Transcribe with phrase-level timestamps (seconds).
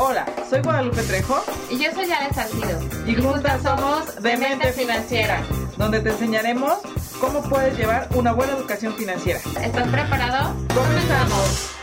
[0.00, 1.42] Hola, soy Guadalupe Trejo.
[1.68, 2.78] Y yo soy Ale Salcido.
[3.04, 5.42] Y, juntas somos Demente Financiera,
[5.76, 6.78] donde te enseñaremos
[7.20, 9.40] cómo puedes llevar una buena educación financiera.
[9.60, 10.54] ¿Estás preparado?
[10.72, 11.76] ¡Comenzamos!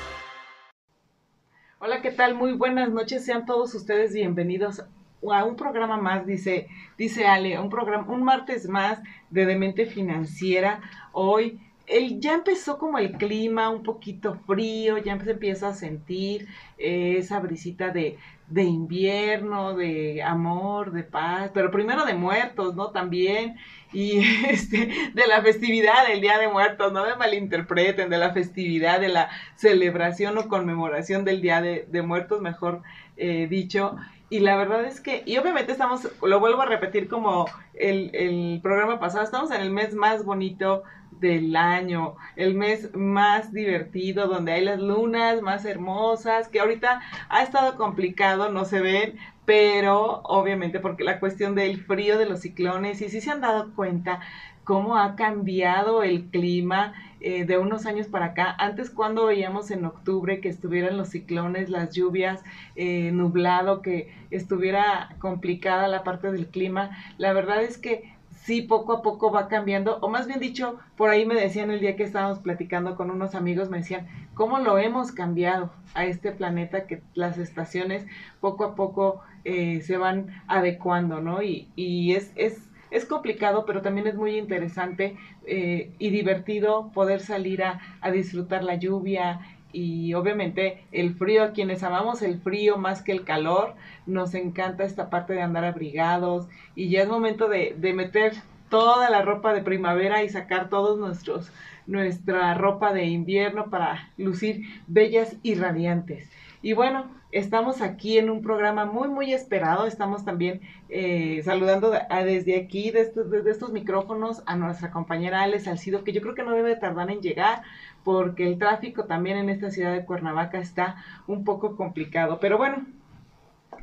[1.80, 2.36] Hola, ¿qué tal?
[2.36, 3.26] Muy buenas noches.
[3.26, 4.86] Sean todos ustedes bienvenidos
[5.30, 10.80] a un programa más, dice, dice Ale, un programa, un martes más de Demente Financiera.
[11.12, 16.48] Hoy el, ya empezó como el clima un poquito frío, ya se empieza a sentir
[16.78, 22.92] eh, esa brisita de, de invierno, de amor, de paz, pero primero de muertos, ¿no?
[22.92, 23.58] También,
[23.94, 24.20] y
[24.50, 29.10] este, de la festividad del Día de Muertos, no me malinterpreten, de la festividad, de
[29.10, 32.82] la celebración o conmemoración del Día de, de Muertos, mejor
[33.18, 33.96] eh, dicho.
[34.30, 37.46] Y la verdad es que, y obviamente estamos, lo vuelvo a repetir como
[37.76, 40.84] el, el programa pasado, estamos en el mes más bonito
[41.20, 47.44] del año, el mes más divertido, donde hay las lunas más hermosas, que ahorita ha
[47.44, 53.02] estado complicado, no se ven, pero obviamente porque la cuestión del frío de los ciclones,
[53.02, 54.20] y si se han dado cuenta
[54.66, 58.54] cómo ha cambiado el clima eh, de unos años para acá.
[58.58, 62.44] Antes cuando veíamos en octubre que estuvieran los ciclones, las lluvias,
[62.76, 68.15] eh, nublado, que estuviera complicada la parte del clima, la verdad es que
[68.46, 71.80] sí poco a poco va cambiando, o más bien dicho, por ahí me decían el
[71.80, 76.32] día que estábamos platicando con unos amigos, me decían, ¿cómo lo hemos cambiado a este
[76.32, 78.06] planeta que las estaciones
[78.40, 81.42] poco a poco eh, se van adecuando, ¿no?
[81.42, 85.18] Y, y es, es, es complicado, pero también es muy interesante
[85.48, 89.40] eh, y divertido poder salir a, a disfrutar la lluvia,
[89.76, 94.86] y obviamente el frío, a quienes amamos el frío más que el calor, nos encanta
[94.86, 98.34] esta parte de andar abrigados y ya es momento de, de meter
[98.70, 101.52] toda la ropa de primavera y sacar todos nuestros
[101.88, 106.30] nuestra ropa de invierno para lucir bellas y radiantes.
[106.62, 109.86] Y bueno, estamos aquí en un programa muy, muy esperado.
[109.86, 116.12] Estamos también eh, saludando desde aquí, desde, estos micrófonos, a nuestra compañera Ale Salcido, que
[116.12, 117.62] yo creo que no debe tardar en llegar,
[118.06, 122.40] porque el tráfico también en esta ciudad de Cuernavaca está un poco complicado.
[122.40, 122.86] Pero bueno,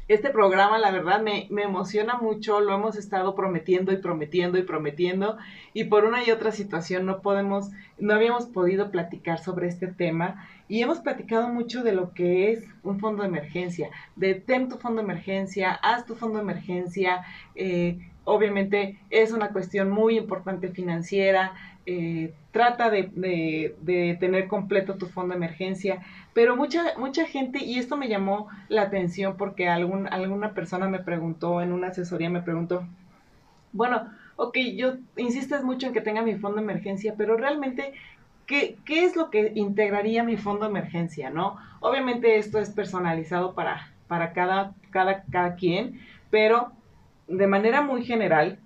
[0.07, 4.63] este programa, la verdad, me, me, emociona mucho, lo hemos estado prometiendo y prometiendo y
[4.63, 5.39] prometiendo,
[5.75, 10.47] y por una y otra situación no podemos, no habíamos podido platicar sobre este tema,
[10.69, 14.79] y hemos platicado mucho de lo que es un fondo de emergencia, de ten tu
[14.79, 17.23] fondo de emergencia, haz tu fondo de emergencia,
[17.57, 21.55] eh, obviamente es una cuestión muy importante financiera,
[21.87, 26.03] eh, trata de, de, de, tener completo tu fondo de emergencia,
[26.35, 31.63] pero mucha, mucha gente, y esto me llamó la atención porque alguna persona me preguntó,
[31.63, 32.87] en una asesoría me preguntó,
[33.73, 37.95] bueno, ok, yo insistes mucho en que tenga mi fondo de emergencia, pero realmente,
[38.47, 41.57] ¿qué, qué es lo que integraría mi fondo de emergencia, no?
[41.81, 46.73] Obviamente esto es personalizado para, para cada, cada, cada quien, pero
[47.29, 48.59] de manera muy general,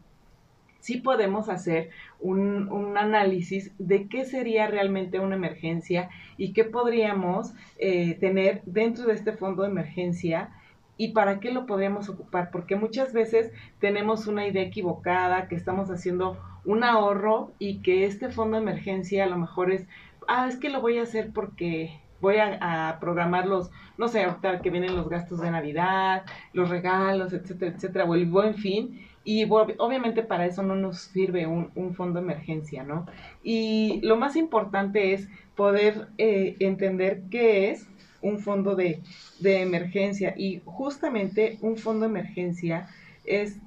[0.87, 7.55] sí podemos hacer un, un, análisis de qué sería realmente una emergencia y qué podríamos
[7.79, 10.51] eh, tener dentro de este fondo de emergencia
[10.97, 15.91] y para qué lo podríamos ocupar, porque muchas veces tenemos una idea equivocada, que estamos
[15.91, 19.89] haciendo un ahorro y que este fondo de emergencia a lo mejor es,
[20.29, 24.61] ah, es que lo voy a hacer porque voy a, programar los, no sé, ahorita
[24.63, 29.45] que vienen los gastos de Navidad, los regalos, etcétera, etcétera, o el buen fin, y
[29.51, 33.07] obviamente para eso no nos sirve un, un, fondo de emergencia, ¿no?
[33.43, 37.89] Y lo más importante es poder eh, entender qué es
[38.23, 39.01] un fondo de,
[39.41, 40.33] de, emergencia.
[40.37, 42.89] Y justamente un fondo de emergencia
[43.25, 43.59] es,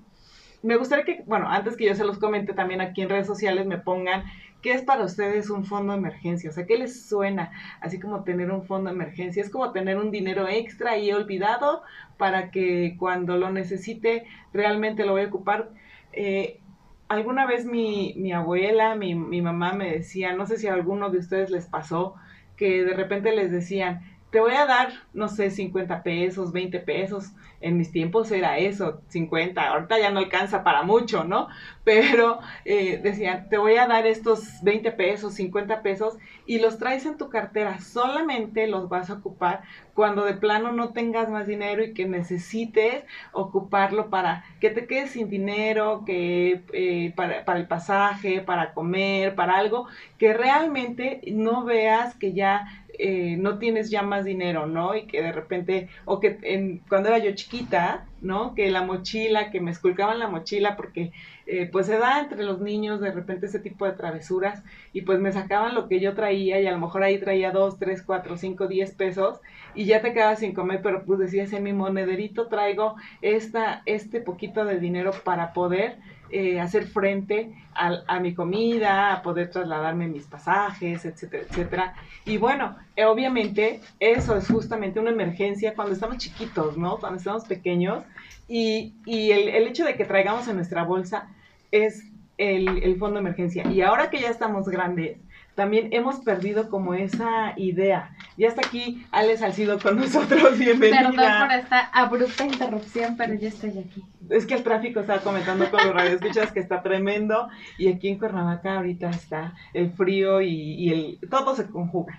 [0.63, 3.65] me gustaría que, bueno, antes que yo se los comente también aquí en redes sociales,
[3.65, 4.23] me pongan
[4.61, 6.49] ¿Qué es para ustedes un fondo de emergencia?
[6.49, 7.51] O sea, ¿qué les suena?
[7.81, 9.41] Así como tener un fondo de emergencia.
[9.41, 11.81] Es como tener un dinero extra y olvidado
[12.17, 15.69] para que cuando lo necesite realmente lo voy a ocupar.
[16.11, 16.59] Eh,
[17.07, 21.09] alguna vez mi, mi abuela, mi, mi mamá me decía, no sé si a alguno
[21.09, 22.15] de ustedes les pasó,
[22.57, 24.01] que de repente les decían,
[24.31, 27.31] te voy a dar, no sé, 50 pesos, 20 pesos.
[27.62, 29.62] En mis tiempos era eso, 50.
[29.62, 31.50] Ahorita ya no alcanza para mucho, ¿no?
[31.83, 37.06] Pero eh, decían, te voy a dar estos 20 pesos, 50 pesos y los traes
[37.06, 37.80] en tu cartera.
[37.80, 39.63] Solamente los vas a ocupar
[39.94, 43.03] cuando de plano no tengas más dinero y que necesites
[43.33, 49.36] ocuparlo para que te quedes sin dinero, que eh, para, para el pasaje, para comer,
[49.36, 49.88] para algo
[50.18, 54.94] que realmente no veas que ya eh, no tienes ya más dinero, ¿no?
[54.94, 58.54] Y que de repente, o que en, cuando era yo chiquita, ¿no?
[58.56, 61.13] Que la mochila, que me esculcaban la mochila porque
[61.48, 64.62] eh, pues se da entre los niños de repente ese tipo de travesuras
[64.92, 67.80] y pues me sacaban lo que yo traía y a lo mejor ahí traía dos,
[67.80, 69.40] tres, cuatro, cinco, diez pesos
[69.74, 74.19] y ya te quedabas sin comer, pero pues decías en mi monederito traigo esta, este
[74.19, 75.98] poquito de dinero para poder
[76.31, 81.93] eh, hacer frente a, mi comida, a poder trasladarme mis pasajes, etcétera, etcétera.
[82.25, 86.97] Y bueno, eh, obviamente eso es justamente una emergencia cuando estamos chiquitos, ¿no?
[86.97, 88.03] Cuando estamos pequeños.
[88.47, 91.29] Y, y el, el, hecho de que traigamos en nuestra bolsa
[91.71, 92.03] es
[92.37, 93.65] el, el fondo de emergencia.
[93.69, 95.19] Y ahora que ya estamos grandes,
[95.59, 98.15] también hemos perdido como esa idea.
[98.38, 101.11] Ya está aquí Ale Salcido con nosotros, bienvenida.
[101.11, 104.06] Perdón por esta abrupta interrupción, pero yo estoy aquí.
[104.29, 108.19] Es que el tráfico está comentando con los radioescuchas que está tremendo y aquí en
[108.19, 112.17] Cuernavaca ahorita está el frío y, el todo se conjuga.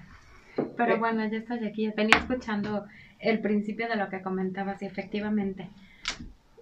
[0.76, 1.90] Pero eh, bueno, ya estoy aquí.
[1.96, 2.84] Venía escuchando
[3.20, 5.70] el principio de lo que comentabas y efectivamente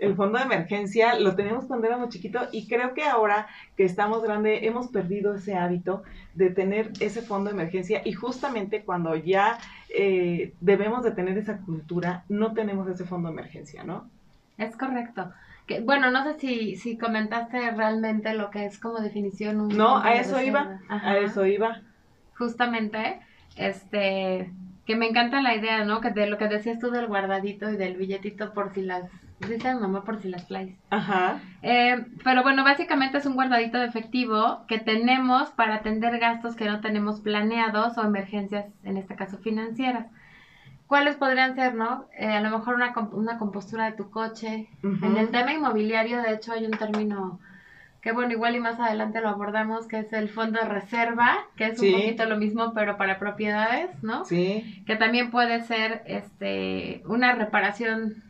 [0.01, 4.23] el fondo de emergencia lo teníamos cuando éramos chiquitos y creo que ahora que estamos
[4.23, 6.03] grandes hemos perdido ese hábito
[6.35, 9.59] de tener ese fondo de emergencia y justamente cuando ya
[9.95, 14.09] eh, debemos de tener esa cultura no tenemos ese fondo de emergencia, ¿no?
[14.57, 15.33] Es correcto.
[15.67, 19.99] Que, bueno, no sé si, si comentaste realmente lo que es como definición un No,
[19.99, 21.83] a eso iba, a eso iba.
[22.37, 23.21] Justamente,
[23.57, 24.51] este,
[24.87, 26.01] que me encanta la idea, ¿no?
[26.01, 29.11] Que de lo que decías tú del guardadito y del billetito por si las
[29.41, 30.77] Dice mamá por si las flies.
[30.91, 31.41] Ajá.
[31.63, 36.65] Eh, pero bueno, básicamente es un guardadito de efectivo que tenemos para atender gastos que
[36.65, 40.07] no tenemos planeados o emergencias, en este caso financieras.
[40.89, 42.07] ¿Cuáles podrían ser, no?
[42.19, 44.69] Eh, a lo mejor una, una compostura de tu coche.
[44.83, 47.39] En el tema inmobiliario, de hecho, hay un término
[48.01, 51.67] que, bueno, igual y más adelante lo abordamos, que es el fondo de reserva, que
[51.67, 54.25] es un poquito lo mismo, pero para propiedades, ¿no?
[54.25, 54.83] Sí.
[54.87, 58.23] Que también puede ser este, una reparación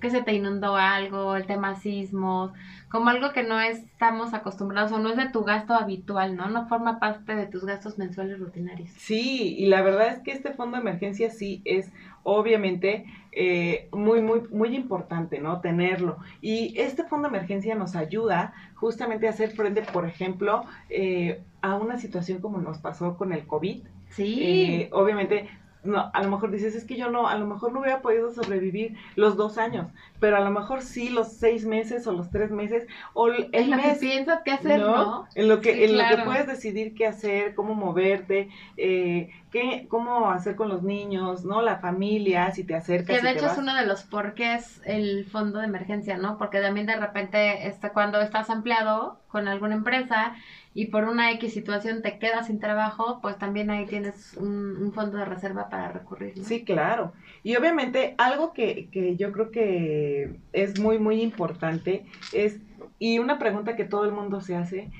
[0.00, 2.52] que se te inundó algo, el tema sismos,
[2.90, 6.48] como algo que no estamos acostumbrados o no es de tu gasto habitual, ¿no?
[6.48, 8.90] No forma parte de tus gastos mensuales rutinarios.
[8.90, 11.90] Sí, y la verdad es que este fondo de emergencia sí es
[12.22, 15.60] obviamente eh, muy, muy, muy importante, ¿no?
[15.60, 16.18] Tenerlo.
[16.40, 21.76] Y este fondo de emergencia nos ayuda justamente a hacer frente, por ejemplo, eh, a
[21.76, 23.84] una situación como nos pasó con el COVID.
[24.10, 24.38] Sí.
[24.42, 25.48] Eh, obviamente
[25.84, 28.30] no, a lo mejor dices, es que yo no, a lo mejor no hubiera podido
[28.32, 29.88] sobrevivir los dos años,
[30.24, 33.70] pero a lo mejor sí los seis meses o los tres meses o el en
[33.70, 35.28] lo que piensas qué hacer, ¿no?
[35.34, 38.48] En lo que, en lo que puedes decidir qué hacer, cómo moverte,
[38.78, 41.60] eh, qué, cómo hacer con los niños, ¿no?
[41.60, 43.20] La familia, si te acercas.
[43.20, 46.38] Que de hecho es uno de los porqués el fondo de emergencia, ¿no?
[46.38, 50.34] Porque también de repente, este, cuando estás empleado con alguna empresa
[50.74, 55.18] y por una X situación te quedas sin trabajo, pues también ahí tienes un, fondo
[55.18, 56.34] de reserva para recurrir.
[56.44, 57.12] Sí, claro.
[57.44, 60.13] Y obviamente algo que, que yo creo que
[60.52, 62.58] es muy, muy importante es,
[62.98, 64.90] y una pregunta que todo el mundo se hace,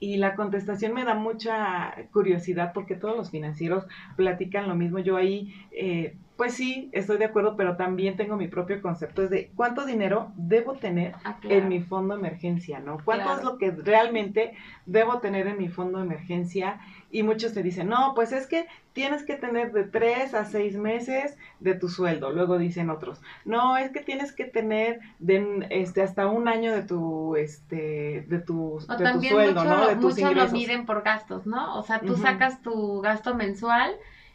[0.00, 3.86] y la contestación me da mucha curiosidad porque todos los financieros
[4.16, 4.98] platican lo mismo.
[4.98, 9.30] Yo ahí eh, pues sí, estoy de acuerdo, pero también tengo mi propio concepto, es
[9.30, 12.98] de cuánto dinero debo tener ah, en mi fondo de emergencia, ¿no?
[13.04, 14.54] ¿Cuánto es lo que realmente
[14.84, 16.80] debo tener en mi fondo de emergencia?
[17.14, 20.76] Y muchos te dicen, no, pues es que tienes que tener de tres a seis
[20.76, 22.32] meses de tu sueldo.
[22.32, 26.82] Luego dicen otros, no, es que tienes que tener de, este, hasta un año de
[26.82, 29.86] tu, este, de tu, de tu sueldo, ¿no?
[29.86, 31.78] De tus muchos lo miden por gastos, ¿no?
[31.78, 33.94] O sea, tú sacas tu gasto mensual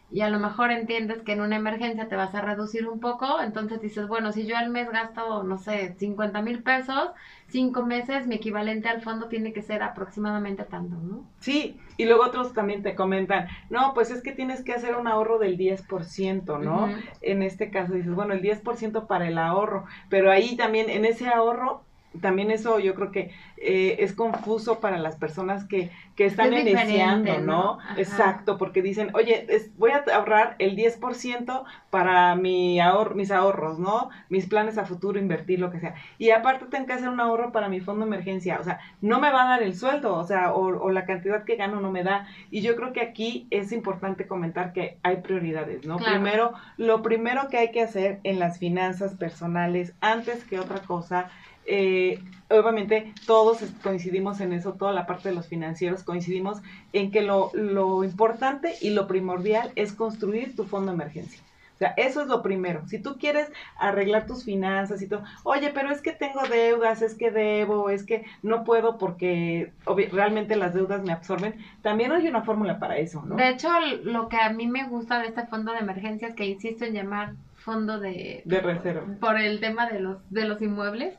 [0.10, 3.42] y a lo mejor entiendes que en una emergencia te vas a reducir un poco,
[3.42, 7.10] entonces dices, bueno, si yo al mes gasto, no sé, 50 mil pesos,
[7.50, 11.26] cinco meses, mi equivalente al fondo tiene que ser aproximadamente tanto, ¿no?
[11.40, 15.08] Sí, y luego otros también te comentan, no, pues es que tienes que hacer un
[15.08, 16.90] ahorro del 10%, ¿no?
[17.22, 21.28] En este caso dices, bueno, el 10% para el ahorro, pero ahí también en ese
[21.28, 21.84] ahorro
[22.22, 27.40] también eso yo creo que eh, es confuso para las personas que, que están iniciando,
[27.40, 27.78] ¿no?
[27.98, 29.46] Exacto, porque dicen, oye,
[29.78, 34.10] voy a ahorrar el 10% para mi ahor mis ahorros, ¿no?
[34.30, 35.96] Mis planes a futuro, invertir, lo que sea.
[36.18, 38.58] Y aparte tengo que hacer un ahorro para mi fondo de emergencia.
[38.60, 41.56] O sea, no me va a dar el sueldo, o sea, o, la cantidad que
[41.56, 42.28] gano no me da.
[42.50, 45.98] Y yo creo que aquí es importante comentar que hay prioridades, ¿no?
[45.98, 51.30] Primero, lo primero que hay que hacer en las finanzas personales, antes que otra cosa,
[51.70, 56.62] eh, obviamente todos coincidimos en eso, toda la parte de los financieros coincidimos
[56.94, 61.42] en que lo, lo importante y lo primordial es construir tu fondo de emergencia.
[61.76, 62.86] O sea, eso es lo primero.
[62.88, 67.16] Si tú quieres arreglar tus finanzas y todo, oye, pero es que tengo deudas, es
[67.16, 69.72] que debo, es que no puedo porque
[70.12, 73.38] realmente las deudas me absorben, también hay una fórmula para eso, ¿no?
[73.38, 73.70] De hecho,
[74.04, 77.36] lo que a mí me gusta de este fondo de emergencias, que insisto en llamar
[77.56, 78.42] fondo de...
[78.44, 79.04] De reserva.
[79.22, 81.14] Por el tema de los, de los inmuebles,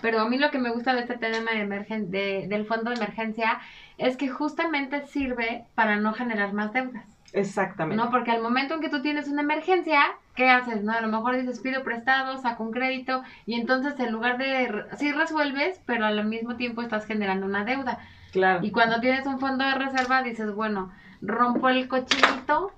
[0.00, 2.90] pero a mí lo que me gusta de este tema de emergen de, del fondo
[2.90, 3.60] de emergencia
[3.96, 7.04] es que justamente sirve para no generar más deudas.
[7.32, 8.02] Exactamente.
[8.02, 10.00] No, porque al momento en que tú tienes una emergencia,
[10.34, 10.82] ¿qué haces?
[10.82, 14.84] No, a lo mejor dices pido prestado, saco un crédito y entonces en lugar de
[14.96, 17.98] sí resuelves, pero al mismo tiempo estás generando una deuda.
[18.32, 18.60] Claro.
[18.62, 20.90] Y cuando tienes un fondo de reserva dices, bueno,
[21.20, 22.72] rompo el cochinito,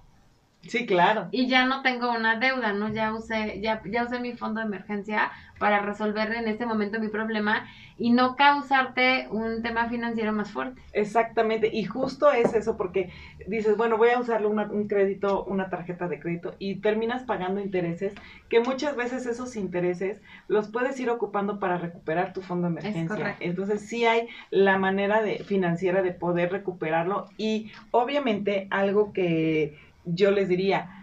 [0.66, 1.28] Sí, claro.
[1.30, 2.88] Y ya no tengo una deuda, ¿no?
[2.90, 7.08] Ya usé, ya, ya usé mi fondo de emergencia para resolver en este momento mi
[7.08, 7.66] problema
[7.98, 10.80] y no causarte un tema financiero más fuerte.
[10.94, 13.10] Exactamente, y justo es eso porque
[13.46, 18.14] dices, bueno, voy a usarle un crédito, una tarjeta de crédito y terminas pagando intereses
[18.48, 23.36] que muchas veces esos intereses los puedes ir ocupando para recuperar tu fondo de emergencia.
[23.40, 30.30] Entonces sí hay la manera de financiera de poder recuperarlo y obviamente algo que yo
[30.30, 31.00] les diría,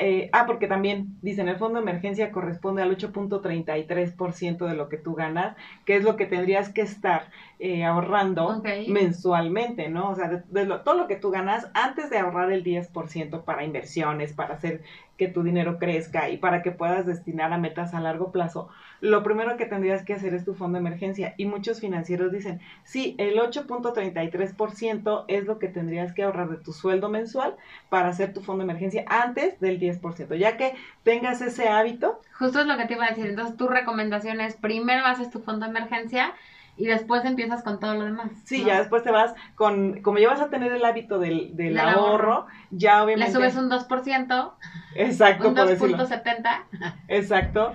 [0.00, 4.96] eh, ah, porque también dicen, el fondo de emergencia corresponde al 8.33% de lo que
[4.96, 10.10] tú ganas, que es lo que tendrías que estar eh, ahorrando mensualmente, ¿no?
[10.10, 14.32] O sea, de, todo lo que tú ganas antes de ahorrar el 10% para inversiones,
[14.32, 14.82] para hacer
[15.18, 18.70] que tu dinero crezca y para que puedas destinar a metas a largo plazo,
[19.00, 21.34] lo primero que tendrías que hacer es tu fondo de emergencia.
[21.36, 26.72] Y muchos financieros dicen, sí, el 8.33% es lo que tendrías que ahorrar de tu
[26.72, 27.56] sueldo mensual
[27.90, 32.20] para hacer tu fondo de emergencia antes del 10%, ya que tengas ese hábito.
[32.38, 33.26] Justo es lo que te iba a decir.
[33.26, 36.32] Entonces, tu recomendación es primero haces tu fondo de emergencia
[36.78, 38.30] y después empiezas con todo lo demás.
[38.44, 41.78] Sí, ya después te vas con, como ya vas a tener el hábito del, del,
[41.78, 43.32] ahorro, ya obviamente...
[43.32, 44.52] Le subes un 2%.
[44.94, 46.62] Exacto, un 2.70.
[47.08, 47.74] Exacto.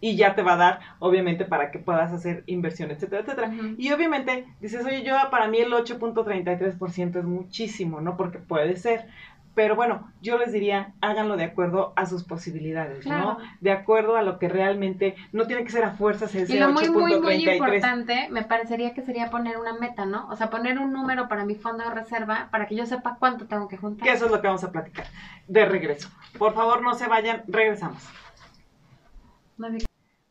[0.00, 3.52] Y ya te va a dar, obviamente, para que puedas hacer inversión, etcétera, etcétera.
[3.78, 8.16] Y obviamente dices, oye, yo para mí el 8.33% es muchísimo, ¿no?
[8.16, 9.08] Porque puede ser.
[9.54, 13.38] Pero bueno, yo les diría, háganlo de acuerdo a sus posibilidades, ¿no?
[13.60, 16.72] De acuerdo a lo que realmente, no tiene que ser a fuerzas ese Y lo
[16.72, 20.28] muy, muy, muy importante, me parecería que sería poner una meta, ¿no?
[20.28, 23.46] O sea, poner un número para mi fondo de reserva para que yo sepa cuánto
[23.46, 24.04] tengo que juntar.
[24.04, 25.06] Que eso es lo que vamos a platicar
[25.46, 26.08] de regreso.
[26.38, 28.02] Por favor, no se vayan, regresamos.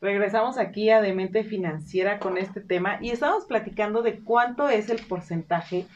[0.01, 5.05] Regresamos aquí a Demente Financiera con este tema y estamos platicando de cuánto es el
[5.05, 5.87] porcentaje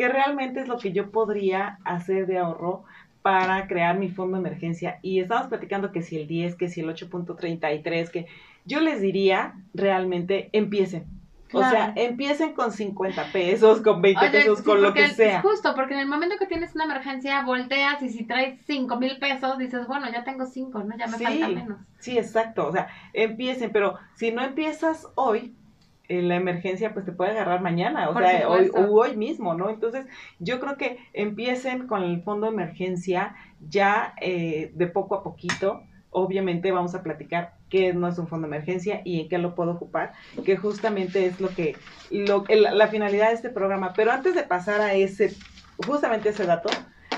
[0.00, 2.84] que realmente es lo que yo podría hacer de ahorro
[3.20, 4.98] para crear mi fondo de emergencia.
[5.02, 8.26] Y estamos platicando que si el 10, que si el 8.33, que
[8.64, 11.04] yo les diría realmente empiecen.
[11.52, 15.42] O sea, empiecen con 50 pesos, con 20 pesos, con lo que sea.
[15.42, 19.18] Justo, porque en el momento que tienes una emergencia, volteas y si traes 5 mil
[19.18, 20.96] pesos, dices, bueno, ya tengo 5, ¿no?
[20.96, 21.78] Ya me falta menos.
[21.98, 22.68] Sí, exacto.
[22.68, 25.54] O sea, empiecen, pero si no empiezas hoy,
[26.10, 29.70] la emergencia pues te puede agarrar mañana, o sea, hoy, hoy mismo, ¿no?
[29.70, 30.06] Entonces,
[30.40, 33.36] yo creo que empiecen con el fondo de emergencia
[33.68, 35.82] ya eh, de poco a poquito.
[36.10, 39.54] Obviamente vamos a platicar qué no es un fondo de emergencia y en qué lo
[39.54, 40.12] puedo ocupar,
[40.44, 41.76] que justamente es lo que,
[42.10, 43.92] lo, la finalidad de este programa.
[43.92, 45.32] Pero antes de pasar a ese,
[45.86, 46.68] justamente ese dato,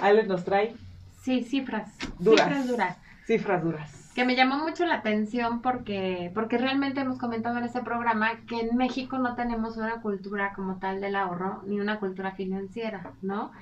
[0.02, 0.74] Alex nos trae...
[1.22, 1.96] Sí, cifras.
[2.18, 2.46] Duras.
[2.48, 2.96] Cifras duras.
[3.26, 7.80] Cifras duras que me llamó mucho la atención porque, porque realmente hemos comentado en este
[7.80, 12.32] programa que en México no tenemos una cultura como tal del ahorro ni una cultura
[12.32, 13.52] financiera, ¿no?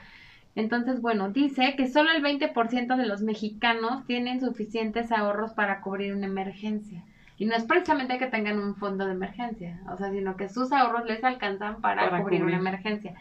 [0.56, 6.14] Entonces, bueno, dice que solo el 20% de los mexicanos tienen suficientes ahorros para cubrir
[6.14, 7.04] una emergencia.
[7.38, 10.72] Y no es precisamente que tengan un fondo de emergencia, o sea, sino que sus
[10.72, 13.14] ahorros les alcanzan para, cubrir, una emergencia.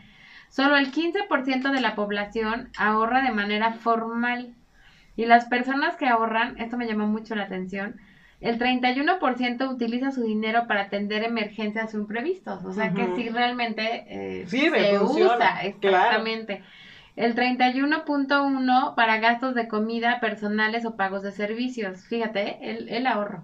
[0.49, 4.55] Solo el 15% de la población ahorra de manera formal
[5.15, 7.99] y las personas que ahorran, esto me llamó mucho la atención,
[8.41, 12.63] el 31% utiliza su dinero para atender emergencias imprevistos.
[12.63, 16.63] O sea que sí realmente eh, se usa, exactamente.
[17.17, 22.05] El 31.1 para gastos de comida personales o pagos de servicios.
[22.05, 23.43] Fíjate, el, el ahorro.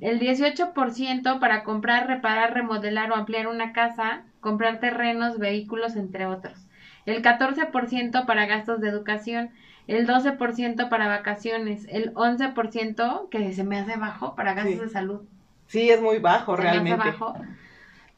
[0.00, 6.68] El 18% para comprar, reparar, remodelar o ampliar una casa, comprar terrenos, vehículos, entre otros.
[7.04, 9.50] El 14% para gastos de educación
[9.90, 15.22] el 12% para vacaciones, el 11% que se me hace bajo para gastos de salud.
[15.66, 16.96] Sí, es muy bajo realmente.
[16.96, 17.34] Me hace bajo.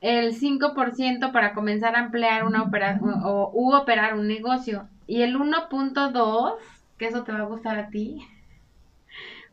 [0.03, 5.35] El 5% para comenzar a emplear una operación o u operar un negocio y el
[5.35, 6.55] 1.2,
[6.99, 8.19] que eso te va a gustar a ti,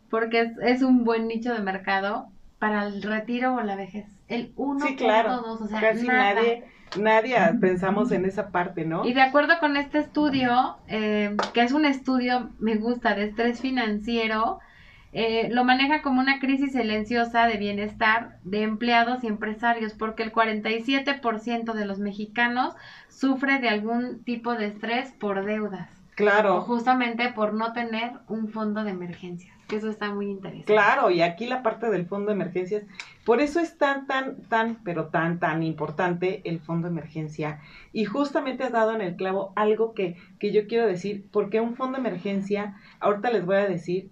[0.09, 4.07] porque es, es, un buen nicho de mercado para el retiro o la vejez.
[4.27, 5.41] El 1.2, sí, claro.
[5.41, 6.65] o sea, casi nadie
[6.97, 9.05] nadie pensamos en esa parte, ¿no?
[9.05, 13.61] Y de acuerdo con este estudio, eh, que es un estudio, me gusta, de estrés
[13.61, 14.59] financiero,
[15.11, 20.31] eh, lo maneja como una crisis silenciosa de bienestar de empleados y empresarios, porque el
[20.31, 22.75] 47% de los mexicanos
[23.07, 25.98] sufre de algún tipo de estrés por deudas.
[26.19, 26.61] Claro.
[26.61, 30.73] justamente por no tener un fondo de emergencias, que eso está muy interesante.
[30.73, 32.83] Claro, y aquí la parte del fondo de emergencias,
[33.25, 37.61] por eso es tan, tan, tan, pero tan, tan importante el fondo de emergencia.
[37.93, 41.75] Y justamente has dado en el clavo algo que, que yo quiero decir, porque un
[41.75, 44.09] fondo de emergencia, ahorita les voy a decir,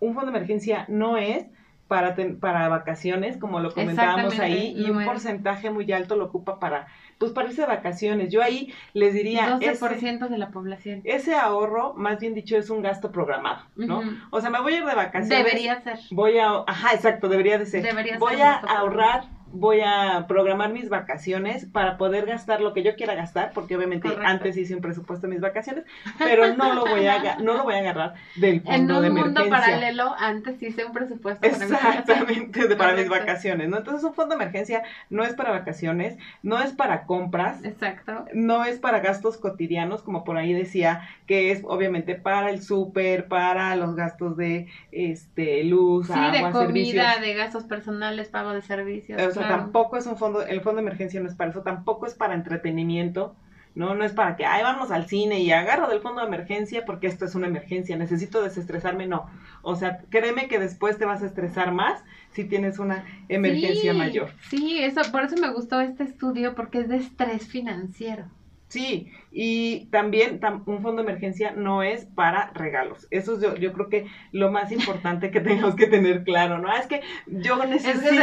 [0.00, 1.46] un fondo de emergencia no es
[1.88, 6.88] para, para vacaciones, como lo comentábamos ahí, y un porcentaje muy alto lo ocupa para
[7.18, 8.30] pues para irse de vacaciones.
[8.30, 9.58] Yo ahí les diría...
[9.58, 11.00] 12% de la población.
[11.04, 14.02] Ese ahorro, más bien dicho, es un gasto programado, ¿no?
[14.30, 15.44] O sea, me voy a ir de vacaciones.
[15.44, 15.98] Debería ser.
[16.10, 16.64] Voy a...
[16.66, 17.82] Ajá, exacto, debería de ser.
[17.82, 22.96] Debería voy a ahorrar voy a programar mis vacaciones para poder gastar lo que yo
[22.96, 25.84] quiera gastar, porque obviamente antes hice un presupuesto de mis vacaciones,
[26.18, 29.42] pero no lo voy a no lo voy a agarrar del fondo de emergencia.
[29.42, 33.78] En un mundo paralelo antes hice un presupuesto Exactamente, de, para mis vacaciones, ¿no?
[33.78, 37.64] Entonces un fondo de emergencia no es para vacaciones, no es para compras.
[37.64, 38.26] Exacto.
[38.34, 43.28] No es para gastos cotidianos, como por ahí decía, que es obviamente para el súper,
[43.28, 49.20] para los gastos de este luz, sí, de comida, de gastos personales, pago de servicios
[49.48, 52.34] tampoco es un fondo, el fondo de emergencia no es para eso, tampoco es para
[52.34, 53.34] entretenimiento,
[53.74, 53.94] ¿no?
[53.94, 57.06] No es para que, ay, vamos al cine y agarro del fondo de emergencia porque
[57.06, 59.26] esto es una emergencia, necesito desestresarme, no.
[59.62, 64.30] O sea, créeme que después te vas a estresar más si tienes una emergencia mayor.
[64.48, 68.26] Sí, eso, por eso me gustó este estudio porque es de estrés financiero.
[68.68, 73.06] Sí, y también un fondo de emergencia no es para regalos.
[73.10, 76.72] Eso es yo, yo creo que lo más importante que tenemos que tener claro, ¿no?
[76.74, 78.14] Es que yo necesito es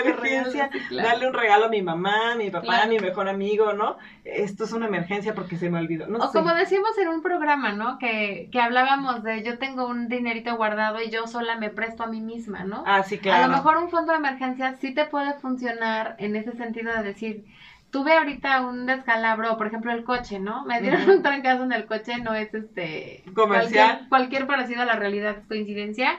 [0.00, 3.96] emergencia, darle un regalo a mi mamá, a mi papá, a mi mejor amigo, ¿no?
[4.24, 6.06] Esto es una emergencia porque se me olvidó.
[6.06, 7.98] No o como decimos en un programa, ¿no?
[7.98, 12.06] Que, que hablábamos de yo tengo un dinerito guardado y yo sola me presto a
[12.06, 12.82] mí misma, ¿no?
[12.86, 13.44] Ah, sí, claro.
[13.44, 17.02] A lo mejor un fondo de emergencia sí te puede funcionar en ese sentido de
[17.02, 17.44] decir
[17.90, 20.64] tuve ahorita un descalabro, por ejemplo, el coche, ¿no?
[20.64, 23.24] Me dieron un trancazo en el coche, no es este...
[23.34, 23.88] Comercial.
[23.88, 26.18] Cualquier, cualquier parecido a la realidad es coincidencia.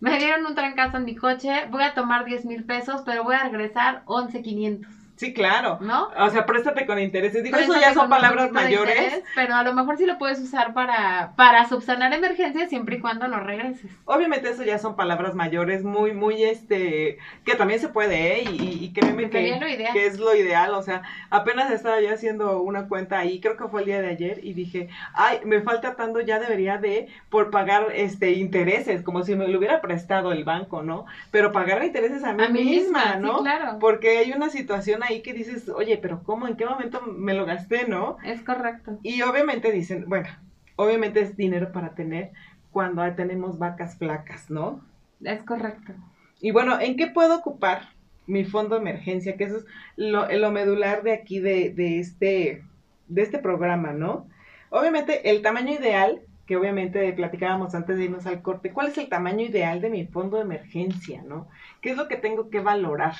[0.00, 3.34] Me dieron un trancazo en mi coche, voy a tomar 10 mil pesos, pero voy
[3.34, 4.97] a regresar 11,500.
[5.18, 5.78] Sí, claro.
[5.80, 6.10] ¿No?
[6.16, 7.42] O sea, préstate con intereses.
[7.42, 9.20] Digo, eso ya son palabras mayores.
[9.34, 13.26] pero a lo mejor sí lo puedes usar para, para subsanar emergencias siempre y cuando
[13.26, 13.90] no regreses.
[14.04, 18.44] Obviamente eso ya son palabras mayores, muy, muy, este, que también se puede, ¿eh?
[18.44, 19.58] Y, y créeme que,
[19.92, 20.72] que, es lo ideal.
[20.74, 24.10] O sea, apenas estaba yo haciendo una cuenta ahí, creo que fue el día de
[24.10, 29.24] ayer, y dije, ay, me falta tanto, ya debería de, por pagar, este, intereses, como
[29.24, 31.06] si me lo hubiera prestado el banco, ¿no?
[31.32, 33.42] Pero pagar intereses a mí, misma, ¿no?
[33.42, 33.78] claro.
[33.80, 36.46] Porque hay una situación ahí que dices, oye, pero ¿cómo?
[36.46, 38.16] ¿En qué momento me lo gasté, no?
[38.24, 38.98] Es correcto.
[39.02, 40.28] Y obviamente dicen, bueno,
[40.76, 42.32] obviamente es dinero para tener
[42.70, 44.84] cuando tenemos vacas flacas, ¿no?
[45.22, 45.94] Es correcto.
[46.40, 47.88] Y bueno, ¿en qué puedo ocupar
[48.26, 49.36] mi fondo de emergencia?
[49.36, 49.66] Que eso es
[49.96, 52.62] lo, lo medular de aquí, de, de, este,
[53.08, 54.28] de este programa, ¿no?
[54.70, 59.10] Obviamente el tamaño ideal, que obviamente platicábamos antes de irnos al corte, ¿cuál es el
[59.10, 61.46] tamaño ideal de mi fondo de emergencia, ¿no?
[61.82, 63.14] ¿Qué es lo que tengo que valorar?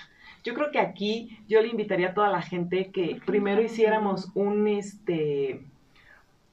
[0.44, 4.66] Yo creo que aquí yo le invitaría a toda la gente que primero hiciéramos un,
[4.66, 5.60] este,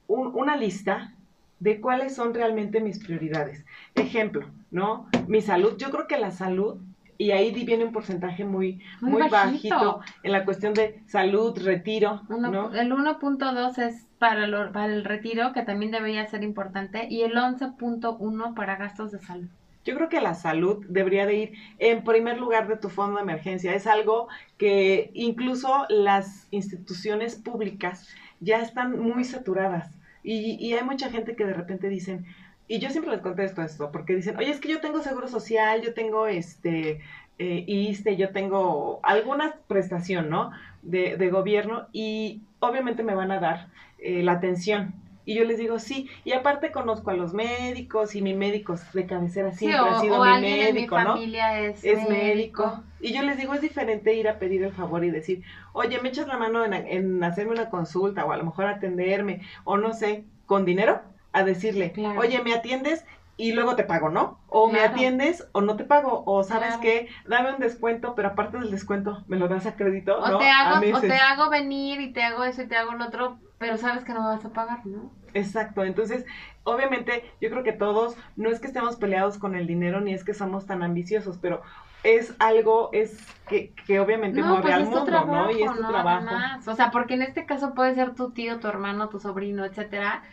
[0.07, 1.13] una lista
[1.61, 3.63] de cuáles son realmente mis prioridades.
[3.95, 5.07] Ejemplo, ¿no?
[5.29, 5.77] Mi salud.
[5.77, 6.75] Yo creo que la salud,
[7.17, 12.21] y ahí viene un porcentaje muy, muy, bajito en la cuestión de salud, retiro.
[12.29, 12.73] ¿no?
[12.73, 18.53] El 1.2 es para, para el retiro, que también debería ser importante, y el 11.1
[18.53, 19.47] para gastos de salud.
[19.85, 23.21] Yo creo que la salud debería de ir en primer lugar de tu fondo de
[23.21, 23.75] emergencia.
[23.75, 29.91] Es algo que incluso las instituciones públicas ya están muy saturadas.
[30.23, 32.25] Y, hay mucha gente que de repente dicen,
[32.67, 35.81] y yo siempre les contesto esto, porque dicen, oye, es que yo tengo seguro social,
[35.81, 37.01] yo tengo este
[37.37, 40.51] eh, ISTE, yo tengo alguna prestación, ¿no?
[40.81, 44.93] De, de, gobierno y obviamente me van a dar eh, la atención
[45.25, 49.07] y yo les digo, sí, y aparte conozco a los médicos y mi médico de
[49.07, 51.15] cabecera siempre ha sido mi médico, ¿no?
[51.17, 52.83] es, médico.
[53.01, 55.41] Y yo les digo, es diferente ir a pedir el favor y decir,
[55.73, 59.77] oye, me echas la mano en, hacerme una consulta o a lo mejor atenderme o
[59.77, 61.01] no sé, con dinero,
[61.35, 63.05] a decirle, oye, me atiendes
[63.37, 64.39] y luego te pago, ¿no?
[64.47, 68.57] O me atiendes o no te pago, o sabes qué, dame un descuento, pero aparte
[68.57, 72.13] del descuento, me lo das a crédito, o Te hago, o te hago venir y
[72.13, 74.53] te hago eso y te hago lo otro, pero sabes que no me vas a
[74.53, 75.11] pagar, ¿no?
[75.33, 76.25] Exacto, entonces,
[76.63, 80.23] obviamente, yo creo que todos, no es que estemos peleados con el dinero, ni es
[80.23, 81.61] que somos tan ambiciosos, pero
[82.03, 83.17] es algo, es
[83.49, 85.51] que, que obviamente no, mueve pues al mundo, ¿no?
[85.51, 86.27] Y es tu trabajo.
[86.67, 90.23] O sea, porque en este caso puede ser tu tío, tu hermano, tu sobrino, etcétera,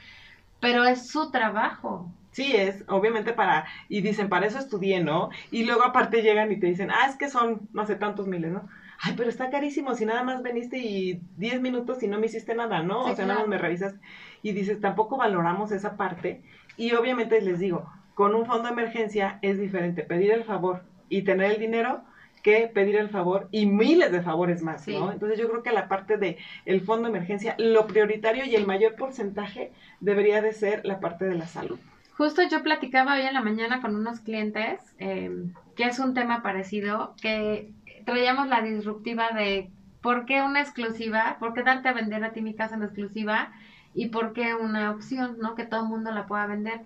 [0.62, 2.09] pero es su trabajo.
[2.31, 5.29] Sí, es, obviamente para, y dicen, para eso estudié, ¿no?
[5.51, 8.53] Y luego aparte llegan y te dicen, ah, es que son, no sé, tantos miles,
[8.53, 8.68] ¿no?
[9.01, 12.55] Ay, pero está carísimo, si nada más veniste y 10 minutos y no me hiciste
[12.55, 13.01] nada, ¿no?
[13.05, 13.96] o sea, nada más me revisas.
[14.40, 16.42] Y dices, tampoco valoramos esa parte.
[16.77, 21.22] Y obviamente les digo, con un fondo de emergencia es diferente pedir el favor y
[21.22, 22.05] tener el dinero
[22.43, 25.13] que pedir el favor y miles de favores más, ¿no?
[25.13, 28.67] Entonces yo creo que la parte de el fondo de emergencia, lo prioritario y el
[28.67, 31.79] mayor porcentaje debería de ser la parte de la salud.
[32.17, 36.43] Justo yo platicaba hoy en la mañana con unos clientes, em, que es un tema
[36.43, 37.71] parecido, que
[38.05, 39.71] traíamos la disruptiva de
[40.03, 43.53] por qué una exclusiva, por qué darte a vender a ti mi casa en exclusiva
[43.95, 45.55] y por qué una opción, ¿no?
[45.55, 46.81] Que todo el mundo la pueda vender.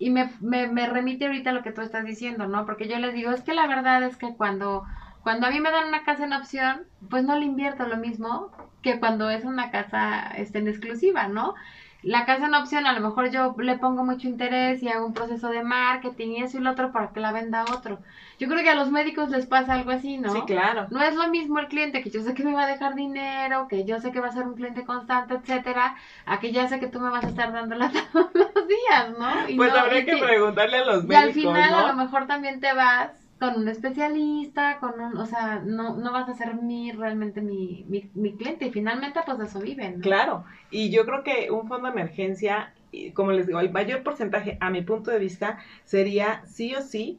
[0.00, 2.66] Y me, me, me remite ahorita a lo que tú estás diciendo, ¿no?
[2.66, 4.82] Porque yo les digo, es que la verdad es que cuando,
[5.22, 8.50] cuando a mí me dan una casa en opción, pues no le invierto lo mismo
[8.82, 11.54] que cuando es una casa este, en exclusiva, ¿no?
[12.02, 15.12] la casa en opción, a lo mejor yo le pongo mucho interés y hago un
[15.12, 18.00] proceso de marketing y eso y lo otro para que la venda otro.
[18.40, 20.32] Yo creo que a los médicos les pasa algo así, ¿no?
[20.32, 20.86] Sí, claro.
[20.88, 23.68] No es lo mismo el cliente que yo sé que me va a dejar dinero,
[23.68, 26.80] que yo sé que va a ser un cliente constante, etcétera, a que ya sé
[26.80, 29.56] que tú me vas a estar dándola todos los días, ¿no?
[29.58, 31.12] pues habría que preguntarle a los médicos.
[31.12, 35.26] Y al final a lo mejor también te vas con un especialista, con un, o
[35.26, 39.38] sea, no, no vas a ser mi, realmente mi, mi, mi cliente y finalmente pues
[39.40, 40.00] eso viven.
[40.00, 42.72] Claro, y yo creo que un fondo de emergencia,
[43.12, 47.18] como les digo, el mayor porcentaje a mi punto de vista sería sí o sí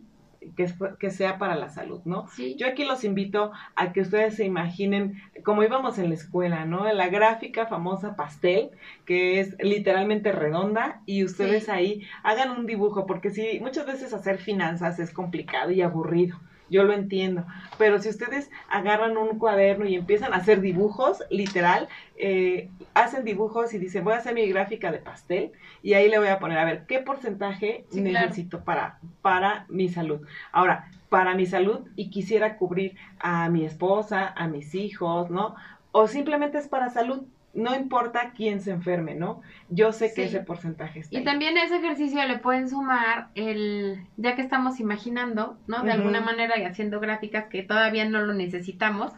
[0.56, 0.67] que,
[0.99, 2.27] que sea para la salud, ¿no?
[2.30, 2.56] Sí.
[2.58, 6.91] Yo aquí los invito a que ustedes se imaginen como íbamos en la escuela, ¿no?
[6.91, 8.71] La gráfica famosa pastel,
[9.06, 14.38] que es literalmente redonda, y ustedes ahí hagan un dibujo, porque sí, muchas veces hacer
[14.38, 16.39] finanzas es complicado y aburrido
[16.72, 17.46] yo lo entiendo.
[17.78, 23.74] Pero si ustedes agarran un cuaderno y empiezan a hacer dibujos, literal, eh, hacen dibujos
[23.74, 25.52] y dicen, voy a hacer mi gráfica de pastel
[25.84, 30.22] y ahí le voy a poner, a ver, ¿qué porcentaje necesito para, para mi salud?
[30.52, 35.56] Ahora, para mi salud y quisiera cubrir a mi esposa, a mis hijos, ¿no?
[35.92, 39.42] O simplemente es para salud, no importa quién se enferme, ¿no?
[39.70, 41.18] Yo sé que ese porcentaje está.
[41.18, 45.84] Y también ese ejercicio le pueden sumar el, ya que estamos imaginando, ¿no?
[45.84, 49.12] De alguna manera y haciendo gráficas que todavía no lo necesitamos,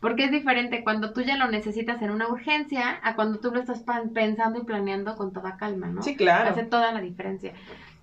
[0.00, 3.60] porque es diferente cuando tú ya lo necesitas en una urgencia a cuando tú lo
[3.60, 3.82] estás
[4.14, 6.02] pensando y planeando con toda calma, ¿no?
[6.02, 6.50] Sí, claro.
[6.50, 7.52] Hace toda la diferencia.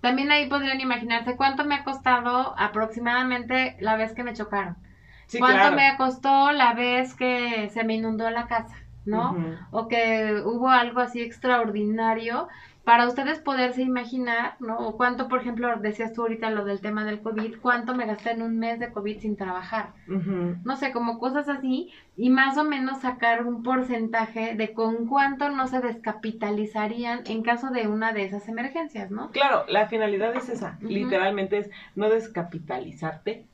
[0.02, 4.76] También ahí podrían imaginarse cuánto me ha costado aproximadamente la vez que me chocaron.
[5.28, 8.76] Sí, ¿Cuánto me costó la vez que se me inundó la casa?
[9.06, 9.36] ¿No?
[9.72, 12.48] O que hubo algo así extraordinario
[12.86, 14.78] para ustedes poderse imaginar, ¿no?
[14.78, 18.32] O cuánto, por ejemplo, decías tú ahorita lo del tema del COVID, cuánto me gasté
[18.32, 19.90] en un mes de COVID sin trabajar.
[20.08, 25.50] No sé, como cosas así, y más o menos sacar un porcentaje de con cuánto
[25.50, 29.32] no se descapitalizarían en caso de una de esas emergencias, ¿no?
[29.32, 33.48] Claro, la finalidad es esa, literalmente es no descapitalizarte.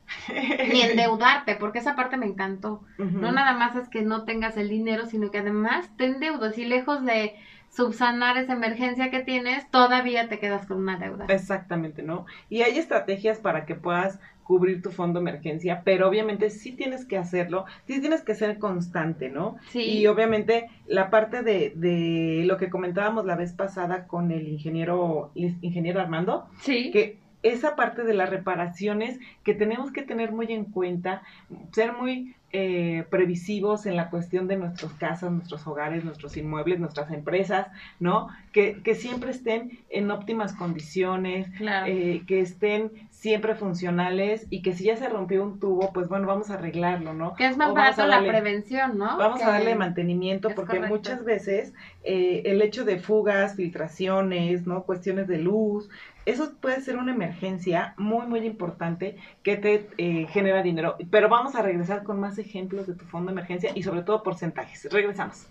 [0.73, 2.83] Ni endeudarte, porque esa parte me encantó.
[2.97, 6.65] No nada más es que no tengas el dinero, sino que además te endeudas y
[6.65, 7.33] lejos de
[7.71, 11.25] subsanar esa emergencia que tienes, todavía te quedas con una deuda.
[11.29, 12.25] Exactamente, ¿no?
[12.49, 17.05] Y hay estrategias para que puedas cubrir tu fondo de emergencia, pero obviamente sí tienes
[17.05, 19.55] que hacerlo, sí tienes que ser constante, ¿no?
[19.69, 19.99] Sí.
[19.99, 25.31] Y obviamente la parte de, de lo que comentábamos la vez pasada con el ingeniero,
[25.35, 26.91] ingeniero Armando, sí.
[26.91, 31.23] que esa parte de las reparaciones que tenemos que tener muy en cuenta,
[31.71, 37.11] ser muy eh, previsivos en la cuestión de nuestras casas, nuestros hogares, nuestros inmuebles, nuestras
[37.11, 37.67] empresas,
[37.99, 38.29] ¿no?
[38.51, 41.47] Que, que siempre estén en óptimas condiciones,
[41.87, 46.25] eh, que estén siempre funcionales y que si ya se rompió un tubo, pues bueno,
[46.25, 47.35] vamos a arreglarlo, ¿no?
[47.35, 49.15] Que es más barato la prevención, ¿no?
[49.17, 51.71] Vamos a darle mantenimiento porque muchas veces
[52.03, 54.83] eh, el hecho de fugas, filtraciones, ¿no?
[54.83, 55.87] Cuestiones de luz,
[56.25, 60.97] eso puede ser una emergencia muy, muy importante que te eh, genera dinero.
[61.09, 64.23] Pero vamos a regresar con más ejemplos de tu fondo de emergencia y sobre todo
[64.23, 64.87] porcentajes.
[64.91, 65.47] Regresamos.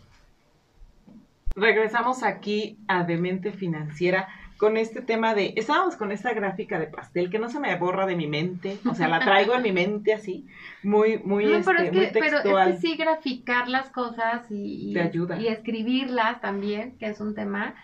[1.57, 4.29] Regresamos aquí a Demente Financiera
[4.61, 8.05] con este tema de, estábamos con esta gráfica de pastel que no se me borra
[8.05, 10.47] de mi mente, o sea, la traigo en mi mente así,
[10.83, 14.95] muy, muy, no, pero este, es que, Pero es que sí graficar las cosas y,
[14.95, 17.75] y escribirlas también, que es un tema,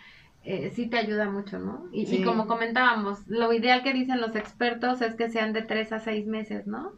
[0.46, 1.88] eh, sí te ayuda mucho, ¿no?
[1.90, 5.98] Y, como comentábamos, lo ideal que dicen los expertos es que sean de tres a
[5.98, 6.92] seis meses, ¿no?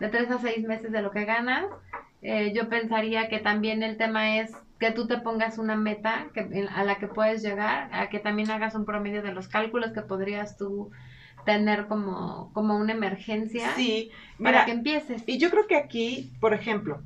[0.00, 1.66] De tres a seis meses de lo que ganas.
[2.22, 6.66] Eh, yo pensaría que también el tema es que tú te pongas una meta que,
[6.74, 10.00] a la que puedes llegar, a que también hagas un promedio de los cálculos que
[10.00, 10.90] podrías tú
[11.44, 14.10] tener como, como una emergencia sí,
[14.42, 15.22] para que empieces.
[15.26, 17.02] Y yo creo que aquí, por ejemplo,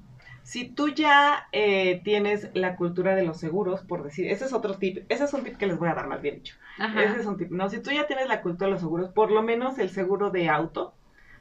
[0.51, 4.79] si tú ya eh, tienes la cultura de los seguros, por decir, ese es otro
[4.79, 6.57] tip, ese es un tip que les voy a dar más bien dicho.
[6.77, 7.53] Ese es un tip.
[7.53, 10.31] No, si tú ya tienes la cultura de los seguros, por lo menos el seguro
[10.31, 10.93] de auto,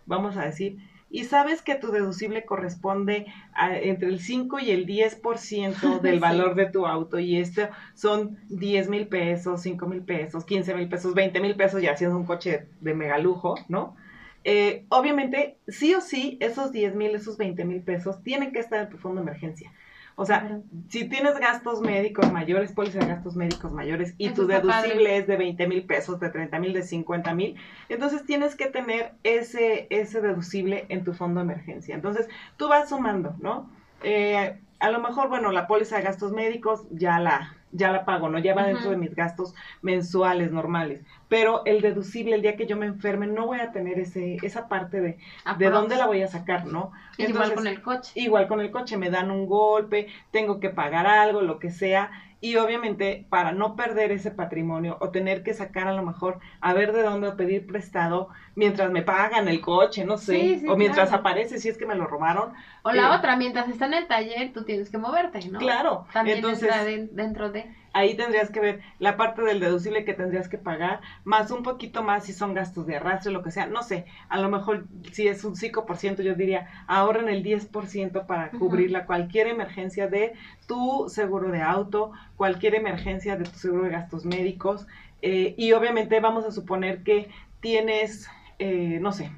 [0.05, 0.77] vamos a decir,
[1.09, 6.53] y sabes que tu deducible corresponde a, entre el 5 y el 10% del valor
[6.53, 7.63] de tu auto y esto
[7.95, 12.05] son 10 mil pesos, 5 mil pesos, 15 mil pesos, 20 mil pesos ya si
[12.05, 13.95] es un coche de mega lujo, ¿no?
[14.43, 18.81] Eh, obviamente, sí o sí, esos 10 mil, esos 20 mil pesos tienen que estar
[18.81, 19.71] en tu fondo de emergencia.
[20.15, 25.15] O sea, si tienes gastos médicos mayores, póliza de gastos médicos mayores y tu deducible
[25.15, 27.55] es de 20 mil pesos, de 30 mil, de 50 mil,
[27.87, 31.95] entonces tienes que tener ese, ese deducible en tu fondo de emergencia.
[31.95, 33.71] Entonces, tú vas sumando, ¿no?
[34.03, 38.29] Eh, a lo mejor, bueno, la póliza de gastos médicos ya la, ya la pago,
[38.29, 38.39] ¿no?
[38.39, 41.03] Ya va dentro de mis gastos mensuales normales.
[41.27, 44.67] Pero el deducible, el día que yo me enferme, no voy a tener ese, esa
[44.67, 45.17] parte de
[45.57, 46.91] de dónde la voy a sacar, ¿no?
[47.17, 48.11] igual con el coche.
[48.15, 52.11] Igual con el coche, me dan un golpe, tengo que pagar algo, lo que sea.
[52.41, 56.73] Y obviamente, para no perder ese patrimonio o tener que sacar a lo mejor a
[56.73, 61.59] ver de dónde pedir prestado mientras me pagan el coche, no sé, o mientras aparece
[61.59, 62.53] si es que me lo robaron.
[62.83, 65.59] O la eh, otra, mientras está en el taller, tú tienes que moverte, ¿no?
[65.59, 66.05] Claro.
[66.13, 70.47] También Entonces, entra dentro de ahí tendrías que ver la parte del deducible que tendrías
[70.47, 73.83] que pagar, más un poquito más si son gastos de arrastre, lo que sea, no
[73.83, 79.05] sé, a lo mejor si es un 5%, yo diría, ahorren el 10% para cubrirla
[79.05, 80.33] cualquier emergencia de
[80.67, 84.87] tu seguro de auto, cualquier emergencia de tu seguro de gastos médicos,
[85.21, 89.31] eh, y obviamente vamos a suponer que tienes, eh, no sé,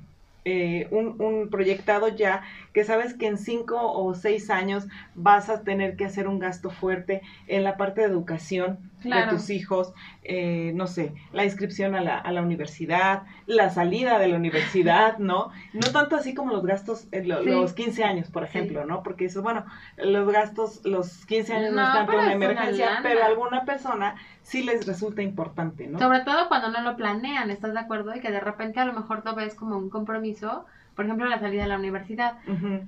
[0.43, 5.63] eh, un, un, proyectado ya que sabes que en cinco o seis años vas a
[5.63, 10.73] tener que hacer un gasto fuerte en la parte de educación de tus hijos, eh,
[10.75, 15.49] no sé, la inscripción a la, a la, universidad, la salida de la universidad, ¿no?
[15.73, 19.01] No tanto así como los gastos, eh, los 15 años, por ejemplo, ¿no?
[19.01, 19.65] Porque eso, bueno,
[19.97, 24.63] los gastos, los 15 años no, están por una emergencia, pero a alguna persona sí
[24.63, 25.97] les resulta importante, ¿no?
[25.97, 28.15] Sobre todo cuando no lo planean, ¿estás de acuerdo?
[28.15, 30.65] Y que de repente a lo mejor lo ves como un compromiso
[31.01, 32.35] por ejemplo, la salida de la universidad.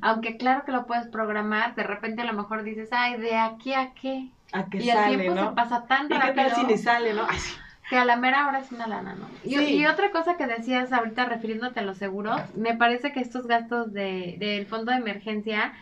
[0.02, 3.74] Aunque claro que lo puedes programar, de repente a lo mejor dices, ay, ¿de aquí
[3.74, 4.30] a qué?
[4.52, 6.32] a que y el tiempo se pasa tan rápido.
[6.32, 7.26] ¿Y qué tal si ni sale, no?
[7.90, 9.28] Que a la mera hora es una lana, ¿no?
[9.44, 13.92] Y, otra cosa que decías ahorita refiriéndote a los seguros, me parece que estos gastos
[13.94, 15.74] de, del fondo de emergencia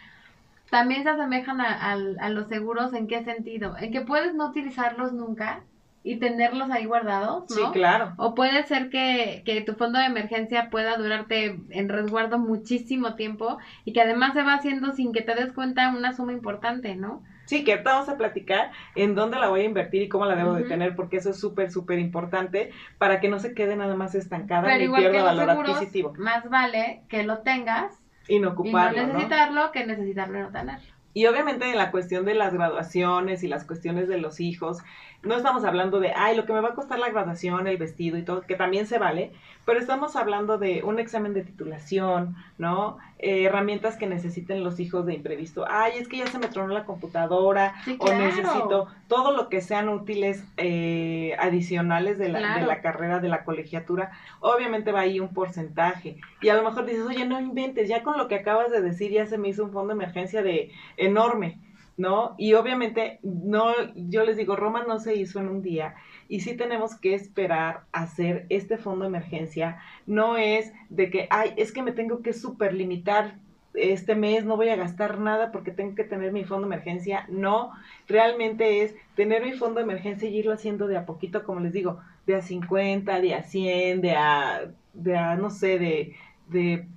[0.69, 5.11] también se asemejan a, a, los seguros en qué sentido, en que puedes no utilizarlos
[5.11, 5.63] nunca
[6.03, 7.55] y tenerlos ahí guardados, ¿no?
[7.55, 8.13] Sí, claro.
[8.17, 13.59] O puede ser que, que tu fondo de emergencia pueda durarte en resguardo muchísimo tiempo
[13.85, 17.21] y que además se va haciendo sin que te des cuenta una suma importante, ¿no?
[17.45, 20.35] Sí, que ahorita vamos a platicar en dónde la voy a invertir y cómo la
[20.35, 23.95] debo de tener, porque eso es súper, súper importante para que no se quede nada
[23.95, 26.13] más estancada ni pierda valor adquisitivo.
[26.17, 28.97] Más vale que lo tengas y no ocuparlo.
[28.97, 31.00] Y no necesitarlo que necesitarlo y no tenerlo.
[31.13, 34.79] Y obviamente en la cuestión de las graduaciones y las cuestiones de los hijos,
[35.23, 38.17] no estamos hablando de, ay, lo que me va a costar la graduación, el vestido
[38.17, 39.31] y todo, que también se vale,
[39.65, 42.97] pero estamos hablando de un examen de titulación, ¿no?
[43.23, 45.63] Eh, herramientas que necesiten los hijos de imprevisto.
[45.69, 49.89] Ay, es que ya se me tronó la computadora o necesito todo lo que sean
[49.89, 54.09] útiles eh, adicionales de la, de la carrera, de la colegiatura.
[54.39, 56.17] Obviamente va ahí un porcentaje.
[56.41, 59.11] Y a lo mejor dices, oye, no inventes, ya con lo que acabas de decir
[59.11, 61.59] ya se me hizo un fondo de emergencia de enorme
[61.97, 62.33] ¿no?
[62.39, 65.93] Y obviamente, no, yo les digo, Roma no se hizo en un día
[66.31, 69.79] y sí tenemos que esperar hacer este fondo de emergencia.
[70.07, 73.35] No es de que, ay, es que me tengo que superlimitar
[73.73, 77.25] este mes, no voy a gastar nada porque tengo que tener mi fondo de emergencia.
[77.27, 77.73] No,
[78.07, 81.73] realmente es tener mi fondo de emergencia y irlo haciendo de a poquito, como les
[81.73, 86.15] digo, de a 50, de a 100, de a, de a no sé, de,
[86.47, 86.87] de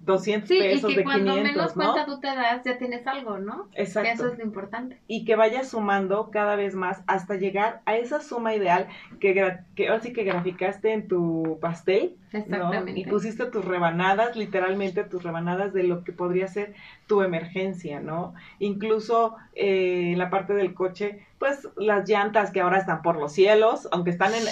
[0.00, 3.68] 200 pesos, y que cuando menos cuenta tú te das, ya tienes algo, ¿no?
[3.74, 4.10] Exacto.
[4.10, 4.98] eso es lo importante.
[5.06, 8.88] Y que vayas sumando cada vez más hasta llegar a esa suma ideal
[9.20, 9.34] que,
[9.74, 13.00] que ahora sí que graficaste en tu pastel, Exactamente.
[13.00, 16.74] Y pusiste tus rebanadas, literalmente tus rebanadas de lo que podría ser
[17.06, 18.34] tu emergencia, ¿no?
[18.58, 23.88] Incluso eh, la parte del coche, pues las llantas que ahora están por los cielos,
[23.90, 24.44] aunque están en,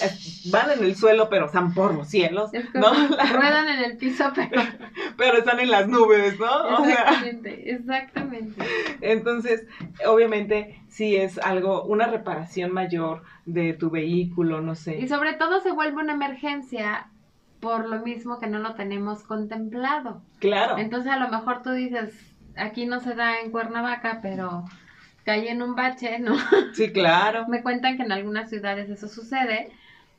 [0.51, 2.93] van en el suelo, pero están por los cielos, ¿no?
[3.35, 4.63] Ruedan en el piso, pero...
[5.17, 6.85] pero están en las nubes, ¿no?
[6.85, 8.65] Exactamente, exactamente.
[9.01, 9.67] Entonces,
[10.07, 14.99] obviamente, sí es algo, una reparación mayor de tu vehículo, no sé.
[14.99, 17.09] Y sobre todo se vuelve una emergencia
[17.61, 20.23] por lo mismo que no lo tenemos contemplado.
[20.39, 20.79] Claro.
[20.79, 22.15] Entonces a lo mejor tú dices,
[22.57, 24.65] aquí no se da en Cuernavaca, pero
[25.25, 26.37] cae en un bache, ¿no?
[26.75, 27.47] Sí, claro.
[27.49, 29.71] me cuentan que en algunas ciudades eso sucede.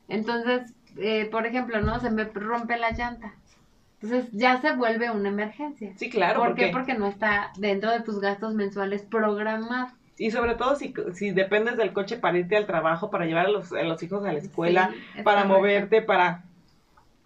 [0.08, 1.98] Entonces, eh, por ejemplo, ¿no?
[2.00, 3.34] Se me rompe la llanta.
[4.00, 5.92] Entonces ya se vuelve una emergencia.
[5.96, 6.40] Sí, claro.
[6.40, 6.68] ¿Por qué?
[6.68, 9.92] Porque no está dentro de tus gastos mensuales programados.
[10.16, 13.50] Y sobre todo si, si dependes del coche para irte al trabajo, para llevar a
[13.50, 14.90] los, a los hijos a la escuela,
[15.24, 16.44] para moverte, para,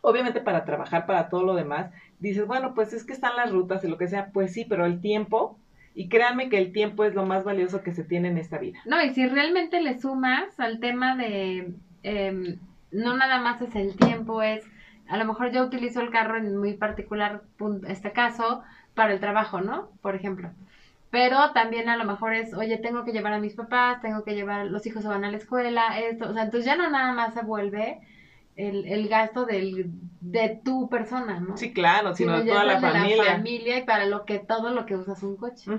[0.05, 3.83] obviamente para trabajar, para todo lo demás, dices, bueno, pues es que están las rutas
[3.85, 5.59] y lo que sea, pues sí, pero el tiempo,
[5.95, 8.79] y créanme que el tiempo es lo más valioso que se tiene en esta vida.
[8.85, 12.59] No, y si realmente le sumas al tema de, em,
[12.93, 14.63] no nada más es el tiempo, es,
[15.09, 17.43] a lo mejor yo utilizo el carro en muy particular,
[17.89, 18.63] este caso,
[18.95, 19.89] para el trabajo, ¿no?
[20.03, 20.51] Por ejemplo.
[21.11, 24.35] Pero también a lo mejor es, oye, tengo que llevar a mis papás, tengo que
[24.35, 27.13] llevar, los hijos se van a la escuela, esto, o sea, entonces ya no nada
[27.13, 28.01] más se vuelve
[28.57, 29.91] el, el gasto del,
[30.21, 31.57] de tu persona, ¿no?
[31.57, 33.17] Sí, claro, sino, de toda la familia.
[33.25, 35.71] la familia y para lo que todo lo que usas un coche.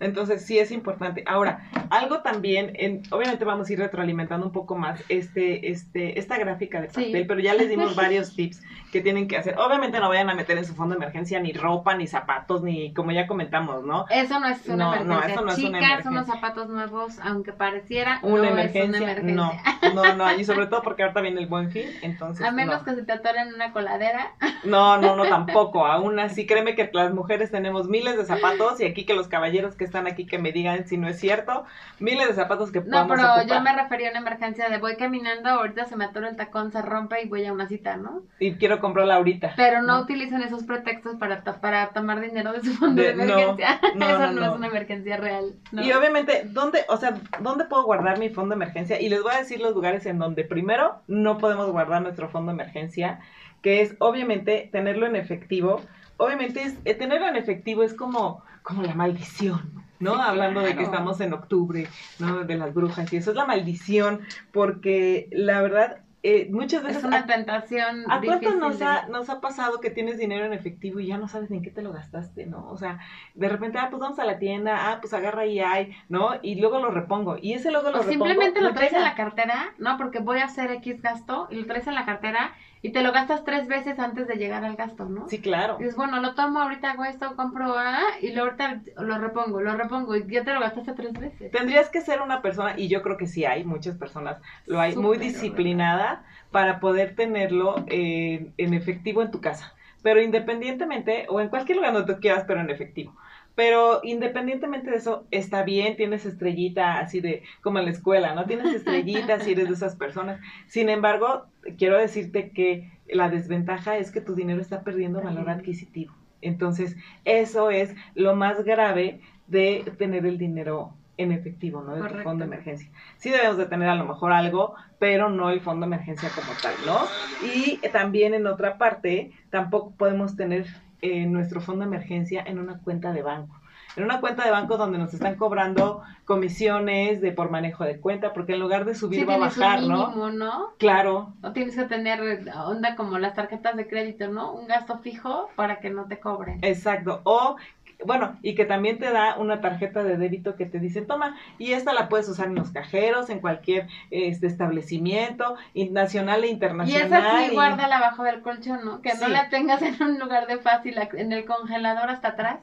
[0.00, 1.22] Entonces sí es importante.
[1.26, 6.38] Ahora, algo también, en, obviamente vamos a ir retroalimentando un poco más este, este, esta
[6.38, 9.56] gráfica de pastel, pero ya les dimos varios tips que tienen que hacer.
[9.58, 12.92] Obviamente no vayan a meter en su fondo de emergencia ni ropa, ni zapatos, ni
[12.92, 14.06] como ya comentamos, ¿no?
[14.10, 15.14] Eso no es una emergencia.
[15.14, 16.10] No, eso no es una emergencia.
[16.10, 19.62] unos zapatos nuevos, aunque pareciera una, no emergencia, es una emergencia.
[19.94, 22.46] No, no, no, y sobre todo porque ahorita viene el buen fin, entonces.
[22.46, 24.34] A menos que se te atoren una coladera.
[24.64, 25.86] No, no, no, tampoco.
[25.86, 29.76] Aún así, créeme que las mujeres tenemos miles de zapatos y aquí que los caballeros
[29.76, 31.64] que están aquí que me digan si no es cierto.
[31.98, 35.50] Miles de zapatos que No, pero yo me refería a una emergencia de voy caminando,
[35.50, 38.22] ahorita se me atora el tacón, se rompe y voy a una cita, ¿no?
[38.38, 39.54] Y quiero comprarla ahorita.
[39.56, 43.80] Pero no, utilicen esos pretextos para, para tomar dinero de su fondo de, emergencia.
[43.94, 45.54] No, Eso no, es una emergencia real.
[45.72, 49.00] Y obviamente, ¿dónde, o sea, dónde puedo guardar mi fondo de emergencia?
[49.00, 52.52] Y les voy a decir los lugares en donde primero no podemos guardar nuestro fondo
[52.52, 53.20] de emergencia,
[53.62, 55.82] que es obviamente tenerlo en efectivo.
[56.16, 60.14] Obviamente es, eh, tenerlo en efectivo es como, como la maldición, ¿no?
[60.14, 61.86] Hablando de que estamos en octubre,
[62.18, 62.44] ¿no?
[62.44, 64.20] De las brujas y eso es la maldición,
[64.52, 66.98] porque la verdad eh, muchas veces...
[66.98, 68.04] Es una tentación.
[68.10, 71.28] ¿A cuánto nos, ha, nos ha pasado que tienes dinero en efectivo y ya no
[71.28, 72.68] sabes en qué te lo gastaste, ¿no?
[72.68, 72.98] O sea,
[73.34, 76.32] de repente, ah, pues vamos a la tienda, ah, pues agarra y hay, ¿no?
[76.42, 77.38] Y luego lo repongo.
[77.40, 79.96] Y ese luego lo o simplemente lo traes en la cartera, ¿no?
[79.96, 82.52] Porque voy a hacer X gasto y lo traes en la cartera
[82.82, 85.28] y te lo gastas tres veces antes de llegar al gasto, ¿no?
[85.28, 85.76] Sí, claro.
[85.78, 89.60] Y dices, bueno, lo tomo, ahorita hago esto, compro A y luego ahorita lo repongo,
[89.60, 91.50] lo repongo y ya te lo gastaste tres veces.
[91.52, 94.96] Tendrías que ser una persona, y yo creo que sí hay, muchas personas lo hay,
[94.96, 99.74] muy disciplinada para poder tenerlo eh, en efectivo en tu casa.
[100.02, 103.14] Pero independientemente, o en cualquier lugar donde tú quieras, pero en efectivo.
[103.60, 108.46] Pero independientemente de eso, está bien, tienes estrellita así de, como en la escuela, ¿no?
[108.46, 110.40] Tienes estrellitas si eres de esas personas.
[110.66, 111.44] Sin embargo,
[111.76, 116.14] quiero decirte que la desventaja es que tu dinero está perdiendo valor adquisitivo.
[116.40, 116.96] Entonces,
[117.26, 121.96] eso es lo más grave de tener el dinero en efectivo, ¿no?
[121.96, 122.90] De tu fondo de emergencia.
[123.18, 126.50] Sí debemos de tener a lo mejor algo, pero no el fondo de emergencia como
[126.62, 126.98] tal, ¿no?
[127.46, 130.66] Y también en otra parte, tampoco podemos tener
[131.02, 133.60] eh, nuestro fondo de emergencia en una cuenta de banco.
[133.96, 138.32] En una cuenta de banco donde nos están cobrando comisiones de por manejo de cuenta,
[138.32, 140.74] porque en lugar de subir va a bajar, un ¿no?
[140.78, 141.34] Claro.
[141.42, 142.20] No tienes que tener
[142.54, 144.52] onda como las tarjetas de crédito, ¿no?
[144.52, 146.60] Un gasto fijo para que no te cobren.
[146.62, 147.20] Exacto.
[147.24, 147.56] O
[148.04, 151.72] bueno, y que también te da una tarjeta de débito que te dice, toma, y
[151.72, 155.56] esta la puedes usar en los cajeros, en cualquier este establecimiento,
[155.90, 157.02] nacional e internacional.
[157.02, 159.02] Y esa sí, guárdala abajo del colchón, ¿no?
[159.02, 162.60] Que no la tengas en un lugar de fácil, en el congelador hasta atrás.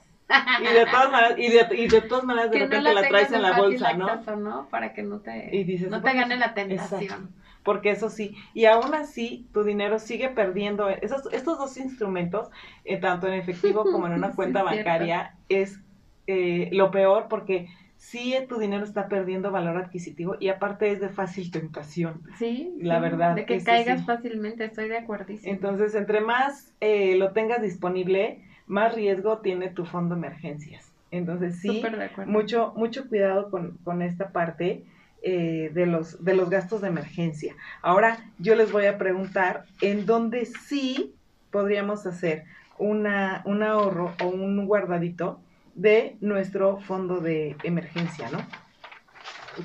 [0.59, 3.41] y de todas maneras, y de, y de todas maneras de repente la, traes en
[3.41, 4.35] la bolsa, ¿no?
[4.35, 4.67] ¿no?
[4.69, 7.33] Para que no te, no te gane la tentación
[7.67, 12.49] porque eso sí, y aún así tu dinero sigue perdiendo, esos, estos dos instrumentos,
[12.85, 15.81] eh, tanto en efectivo como en una cuenta bancaria, es
[16.27, 21.09] eh, lo peor porque sí tu dinero está perdiendo valor adquisitivo y aparte es de
[21.09, 22.21] fácil tentación.
[22.37, 23.35] Sí, la verdad.
[23.35, 25.33] De que caigas fácilmente, estoy de acuerdo.
[25.43, 30.93] Entonces, entre más eh, lo tengas disponible, más riesgo tiene tu fondo de emergencias.
[31.11, 31.83] Entonces, sí,
[32.27, 34.85] mucho, mucho cuidado con, con esta parte.
[35.23, 37.55] Eh, de, los, de los gastos de emergencia.
[37.81, 41.15] Ahora yo les voy a preguntar en dónde sí
[41.49, 42.45] podríamos hacer
[42.77, 45.39] una, un ahorro o un guardadito
[45.73, 48.39] de nuestro fondo de emergencia, ¿no?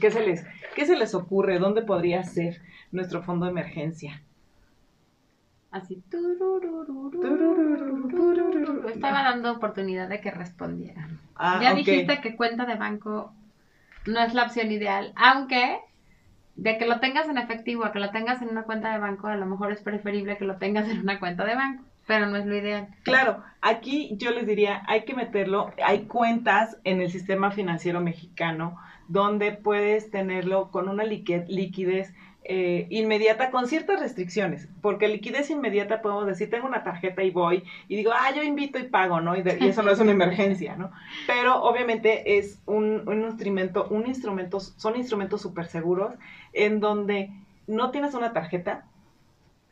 [0.00, 1.58] ¿Qué se les, qué se les ocurre?
[1.58, 4.22] ¿Dónde podría ser nuestro fondo de emergencia?
[5.70, 6.02] Así.
[8.88, 11.18] Estaba dando oportunidad de que respondieran.
[11.60, 13.34] Ya dijiste que cuenta de banco
[14.06, 15.80] no es la opción ideal, aunque
[16.56, 19.28] de que lo tengas en efectivo a que lo tengas en una cuenta de banco,
[19.28, 22.36] a lo mejor es preferible que lo tengas en una cuenta de banco, pero no
[22.36, 22.88] es lo ideal.
[23.02, 28.78] Claro, aquí yo les diría, hay que meterlo, hay cuentas en el sistema financiero mexicano
[29.08, 36.26] donde puedes tenerlo con una liquidez eh, inmediata con ciertas restricciones, porque liquidez inmediata podemos
[36.26, 39.36] decir, tengo una tarjeta y voy y digo, ah, yo invito y pago, ¿no?
[39.36, 40.90] Y, eso no es una emergencia, ¿no?
[41.28, 46.14] Pero obviamente es un, un instrumento, un instrumento, son instrumentos súper seguros
[46.52, 47.30] en donde
[47.68, 48.86] no tienes una tarjeta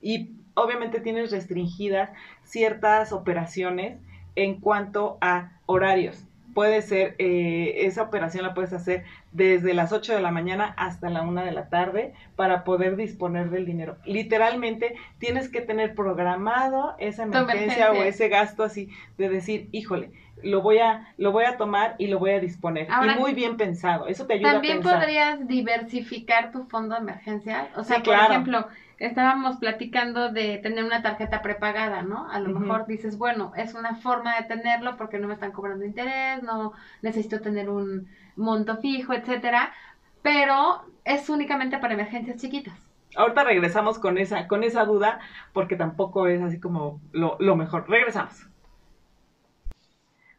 [0.00, 2.10] y obviamente tienes restringidas
[2.42, 3.98] ciertas operaciones
[4.36, 6.24] en cuanto a horarios.
[6.54, 11.08] Puede ser, eh, esa operación la puedes hacer desde las 8 de la mañana hasta
[11.08, 13.98] la 1 de la tarde para poder disponer del dinero.
[14.04, 20.10] Literalmente tienes que tener programado esa emergencia, o ese gasto así de decir, híjole,
[20.42, 23.56] lo voy a lo voy a tomar y lo voy a disponer y muy bien
[23.58, 28.66] pensado eso te ayuda también podrías diversificar tu fondo de emergencia o sea por ejemplo
[29.00, 32.30] estábamos platicando de tener una tarjeta prepagada, ¿no?
[32.30, 35.84] A lo mejor dices, bueno, es una forma de tenerlo porque no me están cobrando
[35.86, 39.72] interés, no necesito tener un monto fijo, etcétera,
[40.22, 42.78] pero es únicamente para emergencias chiquitas.
[43.16, 45.18] Ahorita regresamos con esa, con esa duda,
[45.54, 47.88] porque tampoco es así como lo, lo mejor.
[47.88, 48.49] Regresamos.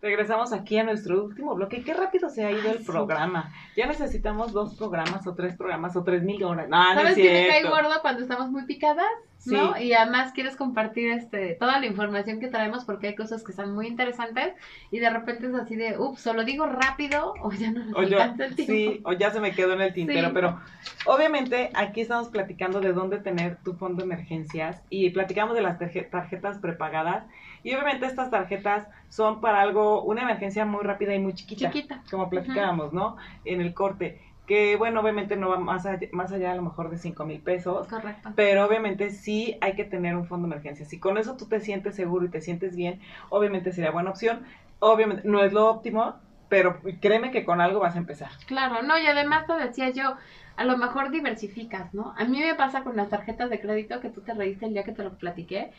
[0.02, 1.84] Regresamos aquí a nuestro último bloque.
[1.84, 3.54] Qué rápido se ha ido el programa.
[3.76, 6.68] Ya necesitamos dos programas o tres programas o tres mil horas.
[6.70, 9.06] No, ¿Sabes no que me cae gordo cuando estamos muy picadas?
[9.46, 9.80] ¿No?
[9.80, 13.74] Y además quieres compartir este toda la información que traemos porque hay cosas que están
[13.74, 14.54] muy interesantes
[14.92, 18.02] y de repente es así de, ups, o lo digo rápido o ya no o
[18.02, 18.44] el tiempo.
[18.56, 20.60] Sí, o ya se me quedó en el tintero, pero
[21.06, 25.80] obviamente aquí estamos platicando de dónde tener tu fondo de emergencias y platicamos de las
[25.80, 27.26] tarjetas prepagadas
[27.64, 32.04] y obviamente estas tarjetas son para algo, una emergencia muy rápida y muy chiquita, chiquita.
[32.10, 33.18] como platicábamos, ¿no?
[33.46, 34.20] En el corte
[34.52, 37.40] que bueno, obviamente no va más allá, más allá a lo mejor de 5 mil
[37.40, 37.88] pesos.
[37.88, 38.34] Correcto.
[38.36, 40.86] Pero obviamente sí hay que tener un fondo de emergencia.
[40.86, 43.00] Si con eso tú te sientes seguro y te sientes bien,
[43.30, 44.44] obviamente sería buena opción.
[44.80, 46.16] Obviamente no es lo óptimo,
[46.50, 48.28] pero créeme que con algo vas a empezar.
[48.46, 50.18] Claro, no, y además te decía yo,
[50.58, 52.14] a lo mejor diversificas, ¿no?
[52.18, 54.84] A mí me pasa con las tarjetas de crédito que tú te reíste el día
[54.84, 55.72] que te lo platiqué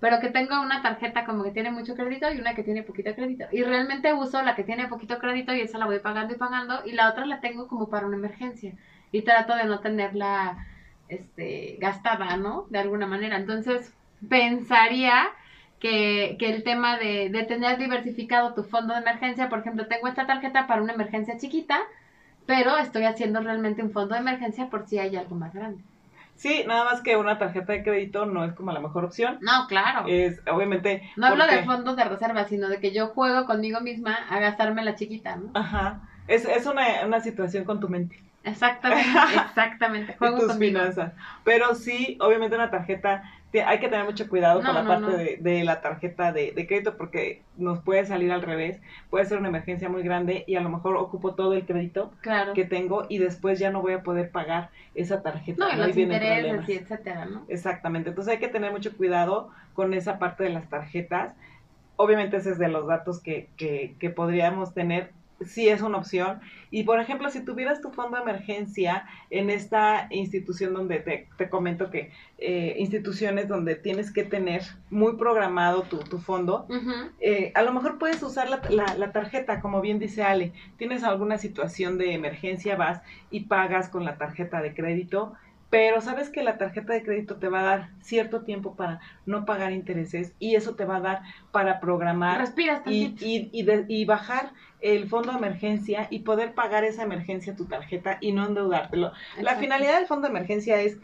[0.00, 3.14] pero que tengo una tarjeta como que tiene mucho crédito y una que tiene poquito
[3.14, 3.46] crédito.
[3.50, 6.82] Y realmente uso la que tiene poquito crédito y esa la voy pagando y pagando
[6.84, 8.74] y la otra la tengo como para una emergencia.
[9.10, 10.66] Y trato de no tenerla
[11.08, 12.66] este, gastada, ¿no?
[12.70, 13.36] De alguna manera.
[13.36, 13.92] Entonces,
[14.28, 15.30] pensaría
[15.80, 20.08] que, que el tema de, de tener diversificado tu fondo de emergencia, por ejemplo, tengo
[20.08, 21.80] esta tarjeta para una emergencia chiquita,
[22.46, 25.82] pero estoy haciendo realmente un fondo de emergencia por si hay algo más grande.
[26.38, 29.38] Sí, nada más que una tarjeta de crédito no es como la mejor opción.
[29.40, 30.06] No, claro.
[30.06, 31.02] Es, obviamente.
[31.16, 34.84] No hablo de fondos de reserva, sino de que yo juego conmigo misma a gastarme
[34.84, 35.50] la chiquita, ¿no?
[35.54, 36.00] Ajá.
[36.28, 38.22] Es, es una, una situación con tu mente.
[38.44, 39.18] Exactamente,
[39.48, 40.16] exactamente.
[40.16, 41.12] Juego tus finanzas.
[41.42, 43.24] Pero sí, obviamente una tarjeta
[43.64, 47.80] hay que tener mucho cuidado con la parte de, la tarjeta de, crédito porque nos
[47.80, 51.34] puede salir al revés, puede ser una emergencia muy grande y a lo mejor ocupo
[51.34, 52.12] todo el crédito
[52.54, 55.64] que tengo y después ya no voy a poder pagar esa tarjeta.
[55.64, 57.44] No, los intereses y etcétera, ¿no?
[57.48, 61.34] Exactamente, entonces hay que tener mucho cuidado con esa parte de las tarjetas.
[61.96, 65.12] Obviamente ese es de los datos que, que, que podríamos tener
[65.44, 66.40] sí es una opción.
[66.70, 71.48] Y por ejemplo, si tuvieras tu fondo de emergencia en esta institución donde te, te
[71.48, 76.66] comento que eh, instituciones donde tienes que tener muy programado tu, tu fondo,
[77.20, 81.02] eh, a lo mejor puedes usar la, la, la, tarjeta, como bien dice Ale, tienes
[81.04, 85.34] alguna situación de emergencia, vas y pagas con la tarjeta de crédito
[85.70, 89.44] pero sabes que la tarjeta de crédito te va a dar cierto tiempo para no
[89.44, 92.44] pagar intereses y eso te va a dar para programar
[92.86, 97.56] y, y, y, y, bajar el fondo de emergencia y poder pagar esa emergencia a
[97.56, 99.12] tu tarjeta y no endeudártelo.
[99.40, 100.98] La finalidad del fondo de emergencia es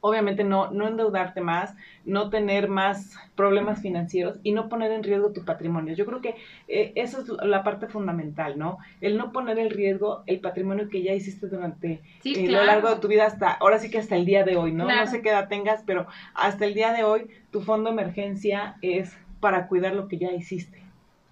[0.00, 1.74] obviamente no, no endeudarte más,
[2.04, 5.94] no tener más problemas financieros y no poner en riesgo tu patrimonio.
[5.94, 6.34] Yo creo que
[6.68, 8.78] eh, eso es la parte fundamental, ¿no?
[9.00, 13.00] El no poner en riesgo el patrimonio que ya hiciste durante eh, lo largo de
[13.00, 14.86] tu vida hasta, ahora sí que hasta el día de hoy, ¿no?
[14.86, 18.76] No sé qué edad tengas, pero hasta el día de hoy tu fondo de emergencia
[18.82, 20.85] es para cuidar lo que ya hiciste.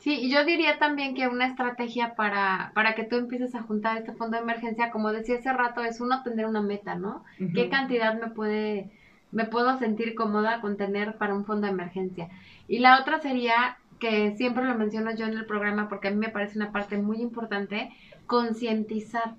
[0.04, 3.96] Sí, y yo diría también que una estrategia para, para que tú empieces a juntar
[3.96, 7.24] este fondo de emergencia, como decía hace rato, es uno tener una meta, ¿no?
[7.54, 8.90] ¿Qué cantidad me puede,
[9.32, 12.28] me puedo sentir cómoda con tener para un fondo de emergencia?
[12.68, 16.18] Y la otra sería, que siempre lo menciono yo en el programa porque a mí
[16.18, 17.90] me parece una parte muy importante,
[18.26, 19.36] concientizar.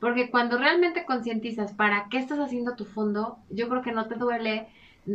[0.00, 4.16] Porque cuando realmente concientizas para qué estás haciendo tu fondo, yo creo que no te
[4.16, 4.66] duele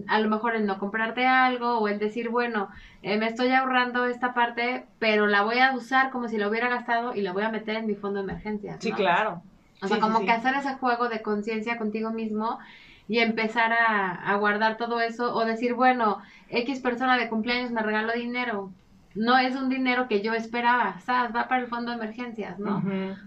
[0.07, 2.69] a lo mejor el no comprarte algo o el decir, bueno,
[3.01, 6.69] eh, me estoy ahorrando esta parte, pero la voy a usar como si la hubiera
[6.69, 8.77] gastado y la voy a meter en mi fondo de emergencia.
[8.79, 9.41] Sí, claro.
[9.81, 12.59] O sea, como que hacer ese juego de conciencia contigo mismo
[13.09, 16.19] y empezar a, a, guardar todo eso o decir, bueno,
[16.49, 18.71] X persona de cumpleaños me regaló dinero,
[19.15, 21.35] no es un dinero que yo esperaba, ¿sabes?
[21.35, 22.83] Va para el fondo de emergencias, ¿no?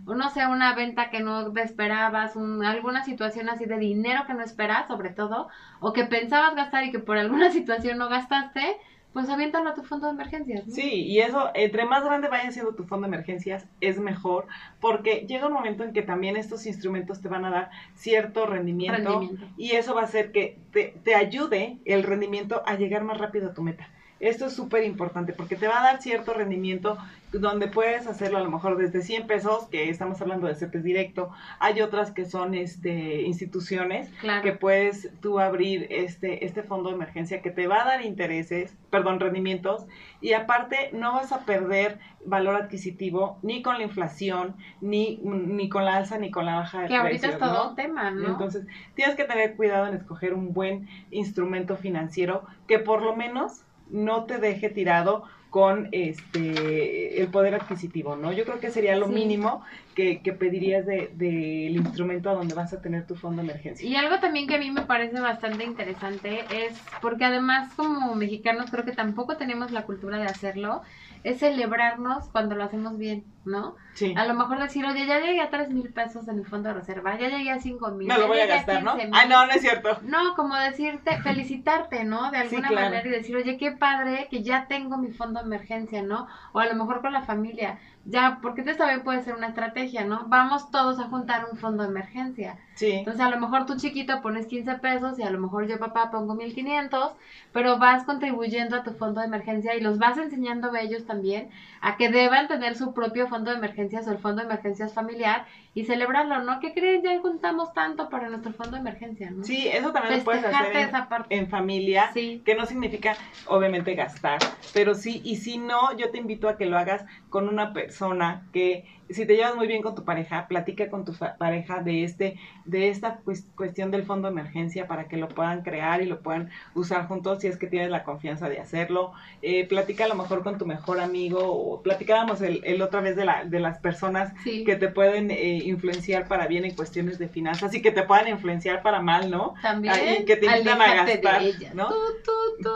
[0.06, 4.42] O no sé, una venta que no esperabas, alguna situación así de dinero que no
[4.42, 5.48] esperas, sobre todo,
[5.80, 8.76] o que pensabas gastar y que por alguna situación no gastaste,
[9.12, 10.66] pues aviéntalo a tu fondo de emergencias.
[10.66, 10.74] ¿no?
[10.74, 14.46] Sí, y eso, entre más grande vaya siendo tu fondo de emergencias, es mejor,
[14.78, 19.22] porque llega un momento en que también estos instrumentos te van a dar cierto rendimiento,
[19.56, 23.48] y eso va a hacer que te, te ayude el rendimiento a llegar más rápido
[23.48, 23.88] a tu meta.
[24.18, 26.96] Esto es súper importante porque te va a dar cierto rendimiento
[27.32, 31.30] donde puedes hacerlo a lo mejor desde 100 pesos, que estamos hablando de CETES directo.
[31.58, 34.10] Hay otras que son este, instituciones
[34.42, 38.74] que puedes tú abrir este, este fondo de emergencia que te va a dar intereses,
[38.90, 39.86] perdón, rendimientos.
[40.20, 45.84] Y aparte no vas a perder valor adquisitivo ni con la inflación, ni, ni con
[45.84, 48.28] la alza, ni con la baja de que ahorita es todo un tema, ¿no?
[48.28, 53.65] Entonces tienes que tener cuidado en escoger un buen instrumento financiero que por lo menos
[53.90, 58.30] no te deje tirado con este el poder adquisitivo, ¿no?
[58.32, 59.62] Yo creo que sería lo mínimo
[59.94, 63.88] que, que pedirías del de, instrumento a donde vas a tener tu fondo de emergencia.
[63.88, 68.70] Y algo también que a mí me parece bastante interesante es porque además como mexicanos
[68.70, 70.82] creo que tampoco tenemos la cultura de hacerlo,
[71.24, 73.76] es celebrarnos cuando lo hacemos bien, ¿no?
[73.94, 74.12] Sí.
[74.16, 76.74] A lo mejor decir, oye, ya llegué a tres mil pesos en mi fondo de
[76.74, 78.08] reserva, ya llegué a cinco mil.
[78.08, 78.96] Me lo voy a gastar, ¿no?
[79.12, 79.98] Ah, no, no es cierto.
[80.02, 82.30] No, como decirte, felicitarte, ¿no?
[82.30, 86.02] De alguna manera y decir, oye, qué padre que ya tengo mi fondo de emergencia,
[86.02, 86.26] ¿no?
[86.52, 87.78] O a lo mejor con la familia
[88.08, 90.26] ya, porque esto también puede ser una estrategia, ¿no?
[90.28, 92.56] Vamos todos a juntar un fondo de emergencia.
[92.74, 92.92] Sí.
[92.92, 96.12] Entonces, a lo mejor tú chiquito pones 15 pesos y a lo mejor yo papá
[96.12, 97.14] pongo 1500,
[97.52, 101.50] pero vas contribuyendo a tu fondo de emergencia y los vas enseñando a ellos también
[101.80, 105.44] a que deban tener su propio fondo de emergencias o el fondo de emergencias familiar
[105.76, 106.58] y celebrarlo, ¿no?
[106.58, 107.02] ¿Qué creen?
[107.02, 109.44] Ya juntamos tanto para nuestro fondo de emergencia, ¿no?
[109.44, 110.90] Sí, eso también lo puedes hacer
[111.28, 112.40] en, familia, sí.
[112.46, 113.14] que no significa
[113.46, 114.38] obviamente gastar,
[114.72, 118.46] pero sí, y si no, yo te invito a que lo hagas con una persona
[118.54, 122.38] que si te llevas muy bien con tu pareja, platica con tu pareja de este,
[122.64, 123.20] de esta
[123.54, 127.40] cuestión del fondo de emergencia para que lo puedan crear y lo puedan usar juntos
[127.40, 129.12] si es que tienes la confianza de hacerlo.
[129.42, 133.16] Eh, platica a lo mejor con tu mejor amigo o platicábamos el, el otra vez
[133.16, 137.28] de, la, de las personas que te pueden eh, influenciar para bien en cuestiones de
[137.28, 139.54] finanzas y que te puedan influenciar para mal, ¿no?
[139.62, 139.94] También.
[140.22, 141.42] Y que te invitan a gastar,
[141.74, 141.88] ¿no?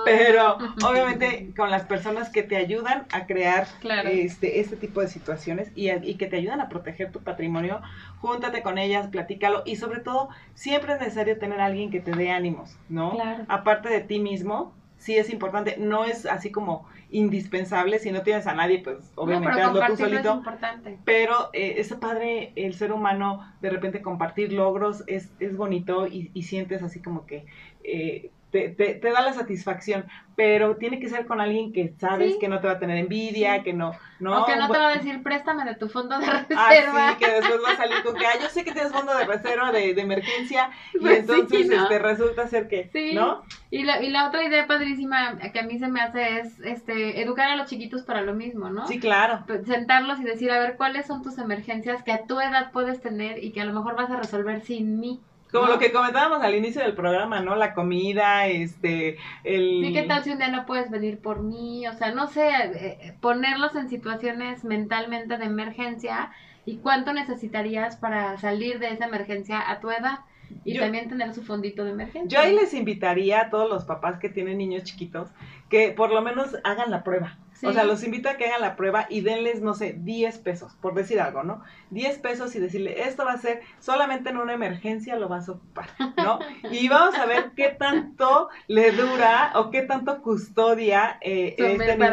[0.05, 3.66] Pero obviamente con las personas que te ayudan a crear
[4.05, 7.81] este, este tipo de situaciones y, y que te ayudan a proteger tu patrimonio,
[8.21, 12.12] júntate con ellas, platícalo y sobre todo siempre es necesario tener a alguien que te
[12.12, 13.16] dé ánimos, ¿no?
[13.49, 18.47] Aparte de ti mismo, sí es importante, no es así como indispensable, si no tienes
[18.47, 20.31] a nadie, pues obviamente hazlo tú solito.
[20.31, 20.99] Es importante.
[21.07, 26.31] Pero eh, es padre el ser humano de repente compartir logros, es, es bonito y,
[26.35, 27.47] y sientes así como que
[27.83, 32.37] eh, te, te, te, da la satisfacción, pero tiene que ser con alguien que sabes
[32.37, 34.43] que no te va a tener envidia, que no, no.
[34.43, 37.09] O que no te va a decir, préstame de tu fondo de reserva.
[37.11, 39.17] Ah, sí, que después va a salir con que, ah, yo sé que tienes fondo
[39.17, 43.13] de reserva de, de emergencia, y pues entonces este, resulta ser que, sí.
[43.15, 43.43] ¿no?
[43.71, 47.23] Y la, y la otra idea padrísima que a mí se me hace es, este,
[47.23, 48.87] educar a los chiquitos para lo mismo, ¿no?
[48.89, 49.45] Sí, claro.
[49.47, 53.01] Pues, sentarlos y decir, a ver, ¿cuáles son tus emergencias que a tu edad puedes
[53.01, 55.21] tener y que a lo mejor vas a resolver sin mí?
[55.53, 57.57] Como lo que comentábamos al inicio del programa, ¿no?
[57.57, 59.83] La comida, este, el...
[59.85, 61.87] Sí, ¿qué tal si un día no puedes venir por mí?
[61.89, 66.31] O sea, no sé, eh, ponerlos en situaciones mentalmente de emergencia
[66.65, 70.21] y cuánto necesitarías para salir de esa emergencia a tu edad.
[70.65, 72.29] Y también tener su fondito de emergencia.
[72.29, 75.29] Yo ahí les invitaría a todos los papás que tienen niños chiquitos
[75.69, 77.39] que por lo menos hagan la prueba.
[77.63, 80.75] O sea, los invito a que hagan la prueba y denles, no sé, 10 pesos,
[80.81, 81.63] por decir algo, ¿no?
[81.91, 85.53] 10 pesos y decirle, esto va a ser solamente en una emergencia lo vas a
[85.53, 86.39] ocupar, ¿no?
[86.71, 92.09] Y vamos a ver qué tanto le dura o qué tanto custodia eh, este niño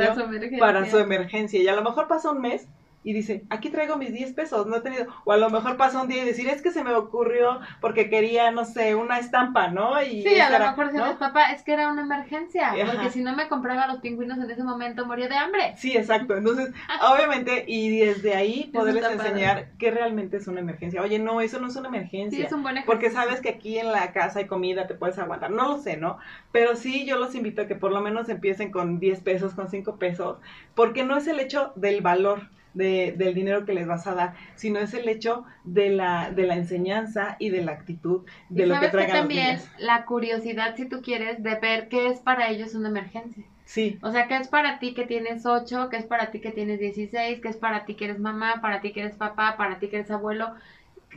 [0.59, 1.61] para su emergencia.
[1.61, 2.67] Y a lo mejor pasa un mes
[3.07, 6.01] y dice, aquí traigo mis 10 pesos, no he tenido, o a lo mejor pasa
[6.01, 9.69] un día y decir, es que se me ocurrió porque quería, no sé, una estampa,
[9.69, 10.03] ¿no?
[10.03, 11.17] Y sí, a lo mejor se ¿no?
[11.17, 14.61] papá, es que era una emergencia, porque si no me compraba los pingüinos en ese
[14.61, 15.73] momento moría de hambre.
[15.77, 21.01] Sí, exacto, entonces, obviamente, y desde ahí poderles enseñar qué realmente es una emergencia.
[21.01, 22.37] Oye, no, eso no es una emergencia.
[22.37, 25.17] Sí, es un buen Porque sabes que aquí en la casa hay comida, te puedes
[25.17, 26.17] aguantar, no lo sé, ¿no?
[26.51, 29.69] Pero sí, yo los invito a que por lo menos empiecen con 10 pesos, con
[29.69, 30.39] 5 pesos,
[30.75, 34.33] porque no es el hecho del valor, de, del dinero que les vas a dar,
[34.55, 38.79] sino es el hecho de la, de la enseñanza y de la actitud de lo
[38.79, 42.75] que traigan que también la curiosidad, si tú quieres, de ver qué es para ellos
[42.75, 43.43] una emergencia.
[43.65, 43.99] Sí.
[44.01, 46.79] O sea, qué es para ti que tienes 8, qué es para ti que tienes
[46.79, 49.89] 16, qué es para ti que eres mamá, para ti que eres papá, para ti
[49.89, 50.53] que eres abuelo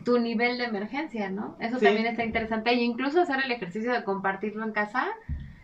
[0.04, 1.56] tu nivel de emergencia, ¿no?
[1.60, 2.72] Eso también está interesante.
[2.72, 5.06] Y incluso hacer el ejercicio de compartirlo en casa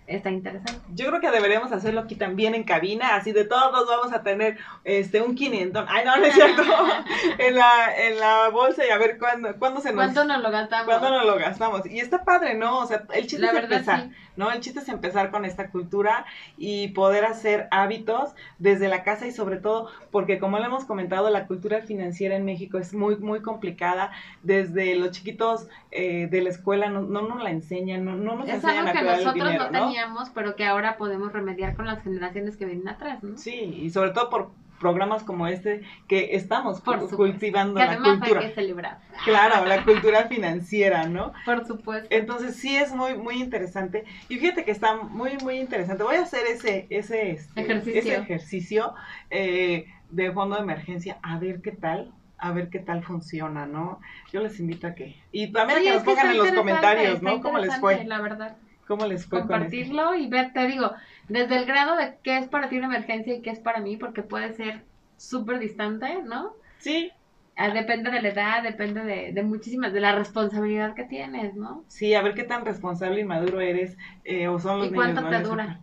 [0.07, 0.81] está interesante.
[0.95, 4.59] Yo creo que deberíamos hacerlo aquí también en cabina, así de todos vamos a tener
[4.85, 5.85] este un 500.
[5.89, 6.63] Ay, no, no es cierto.
[7.39, 9.97] en, la, en la bolsa y a ver cuándo, cuándo se nos...
[9.97, 10.87] ¿Cuánto nos lo gastamos?
[10.87, 11.87] ¿Cuándo nos lo gastamos?
[11.87, 12.79] Y está padre, ¿no?
[12.79, 14.51] O sea, el chiste es empezar, ¿no?
[14.51, 16.26] El chiste es empezar con esta cultura
[16.57, 21.30] y poder hacer hábitos desde la casa y sobre todo porque como le hemos comentado,
[21.30, 24.12] la cultura financiera en México es muy, muy complicada.
[24.43, 28.49] Desde los chiquitos eh, de la escuela no, no nos la enseñan, no, no nos
[28.49, 31.87] es enseñan algo a que nosotros dinero, no teníamos, pero que ahora podemos remediar con
[31.87, 33.37] las generaciones que vienen atrás, ¿no?
[33.37, 38.41] Sí, y sobre todo por programas como este que estamos Por cultivando que la cultura.
[38.41, 38.99] hay que celebrar.
[39.24, 41.33] Claro, la cultura financiera, ¿no?
[41.45, 42.09] Por supuesto.
[42.11, 46.03] Entonces sí es muy muy interesante y fíjate que está muy muy interesante.
[46.03, 48.01] Voy a hacer ese ese este, Ejercicio.
[48.01, 48.95] ese ejercicio
[49.31, 52.12] eh, de fondo de emergencia a ver qué tal.
[52.39, 53.99] A ver qué tal funciona, ¿no?
[54.31, 55.16] Yo les invito a que.
[55.33, 57.41] Y también a que nos pongan en los comentarios, ¿no?
[57.41, 58.05] ¿Cómo les fue?
[58.05, 58.59] La verdad.
[58.87, 59.49] ¿Cómo les fue con?
[59.49, 60.93] Compartirlo y ver, te digo,
[61.29, 63.97] desde el grado de qué es para ti una emergencia y qué es para mí,
[63.97, 64.85] porque puede ser
[65.16, 66.53] súper distante, ¿no?
[66.79, 67.11] Sí,
[67.57, 71.85] Ah, Depende de la edad, depende de, de muchísimas, de la responsabilidad que tienes, ¿no?
[71.89, 75.12] Sí, a ver qué tan responsable y maduro eres eh, o son los ¿Y niños.
[75.14, 75.81] cuánto te dura?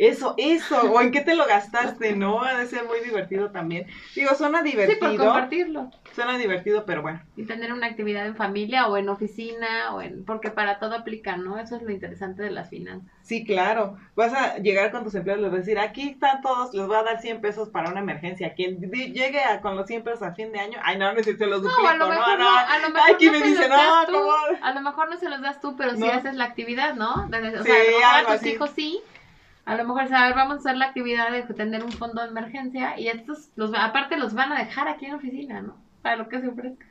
[0.00, 2.42] Eso, eso, o en qué te lo gastaste, ¿no?
[2.42, 3.86] Ha de ser muy divertido también.
[4.14, 5.90] Digo, suena Sí, por divertido, compartirlo.
[6.14, 7.20] suena divertido, pero bueno.
[7.36, 11.36] Y tener una actividad en familia o en oficina, o en porque para todo aplica,
[11.36, 11.58] ¿no?
[11.58, 13.12] Eso es lo interesante de las finanzas.
[13.22, 13.98] Sí, claro.
[14.16, 16.96] Vas a llegar con tus empleados, les vas a decir, aquí están todos, les voy
[16.96, 18.54] a dar 100 pesos para una emergencia.
[18.54, 21.32] Quien llegue a- con los 100 pesos a fin de año, ay, no, no sé
[21.32, 23.42] si se los duplico, No, a lo mejor no, a lo mejor Aquí no me
[23.42, 23.76] dicen, no,
[24.62, 26.06] a lo mejor no se los das tú, pero sí No.
[26.10, 27.26] haces la actividad, ¿no?
[27.28, 28.48] Desde- o Sí, sea, a lo mejor algo a tus así.
[28.50, 29.00] hijos sí,
[29.70, 32.98] a lo mejor, a vamos a hacer la actividad de tener un fondo de emergencia
[32.98, 35.76] y estos, los, aparte los van a dejar aquí en oficina, ¿no?
[36.02, 36.84] Para lo que se ofrezca.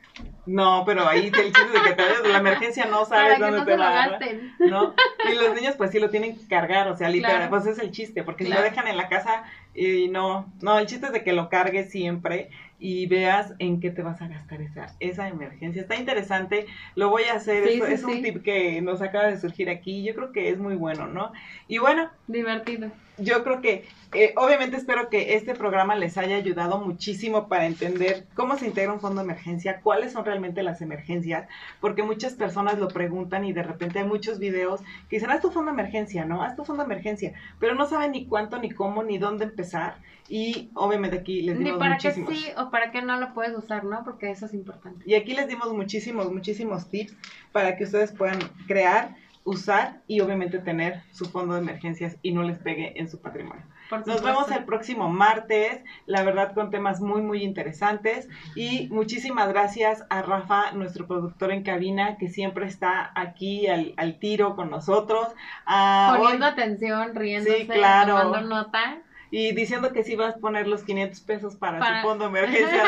[0.46, 1.92] No, pero ahí el chiste de que
[2.22, 4.20] te la emergencia no Para sabes que dónde no te se lo va agarrar.
[4.20, 4.52] gasten.
[4.58, 4.94] ¿no?
[5.30, 7.50] Y los niños pues sí lo tienen que cargar, o sea, literal, Claro.
[7.50, 9.44] pues es el chiste, porque si lo dejan en la casa
[9.74, 12.50] y no, no, el chiste es de que lo cargues siempre
[12.80, 15.82] y veas en qué te vas a gastar esa, esa emergencia.
[15.82, 16.66] Está interesante,
[16.96, 19.68] lo voy a hacer, Sí, es, sí, es un tip que nos acaba de surgir
[19.70, 21.32] aquí, yo creo que es muy bueno, ¿no?
[21.68, 22.90] Y bueno, Divertido.
[23.22, 28.26] Yo creo que, eh, obviamente espero que este programa les haya ayudado muchísimo para entender
[28.34, 31.48] cómo se integra un fondo de emergencia, cuáles son realmente las emergencias,
[31.80, 35.50] porque muchas personas lo preguntan y de repente hay muchos videos que dicen, haz tu
[35.50, 36.42] fondo de emergencia, ¿no?
[36.42, 39.94] Haz tu fondo de emergencia, pero no saben ni cuánto, ni cómo, ni dónde empezar
[40.30, 42.34] y obviamente aquí les Ni dimos para qué muchísimos.
[42.34, 44.04] sí o para qué no lo puedes usar, ¿no?
[44.04, 45.02] Porque eso es importante.
[45.04, 47.16] Y aquí les dimos muchísimos, muchísimos tips
[47.50, 52.42] para que ustedes puedan crear, usar y obviamente tener su fondo de emergencias y no
[52.42, 53.62] les pegue en su patrimonio.
[54.06, 58.28] Nos vemos el próximo martes, la verdad con temas muy, muy interesantes.
[58.54, 64.20] Y muchísimas gracias a Rafa, nuestro productor en cabina, que siempre está aquí al, al
[64.20, 65.26] tiro con nosotros.
[65.66, 68.16] Ah, Poniendo hoy- atención, riéndose, Sí, claro.
[68.16, 68.98] tomando nota.
[69.30, 72.30] Y diciendo que sí vas a poner los 500 pesos para, Para- su fondo de
[72.38, 72.82] emergencia.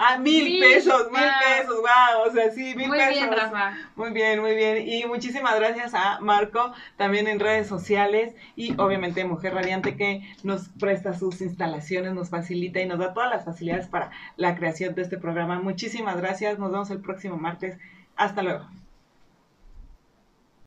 [0.00, 1.30] Ah, mil, Mil, pesos, mil wow.
[1.58, 3.14] pesos, wow, o sea, sí, mil Muy pesos.
[3.14, 3.72] bien, Rafa.
[3.96, 4.88] Muy bien, muy bien.
[4.88, 10.68] Y muchísimas gracias a Marco, también en redes sociales y obviamente Mujer Radiante que nos
[10.78, 15.02] presta sus instalaciones, nos facilita y nos da todas las facilidades para la creación de
[15.02, 15.58] este programa.
[15.60, 16.58] Muchísimas gracias.
[16.58, 17.76] Nos vemos el próximo martes.
[18.16, 18.68] Hasta luego.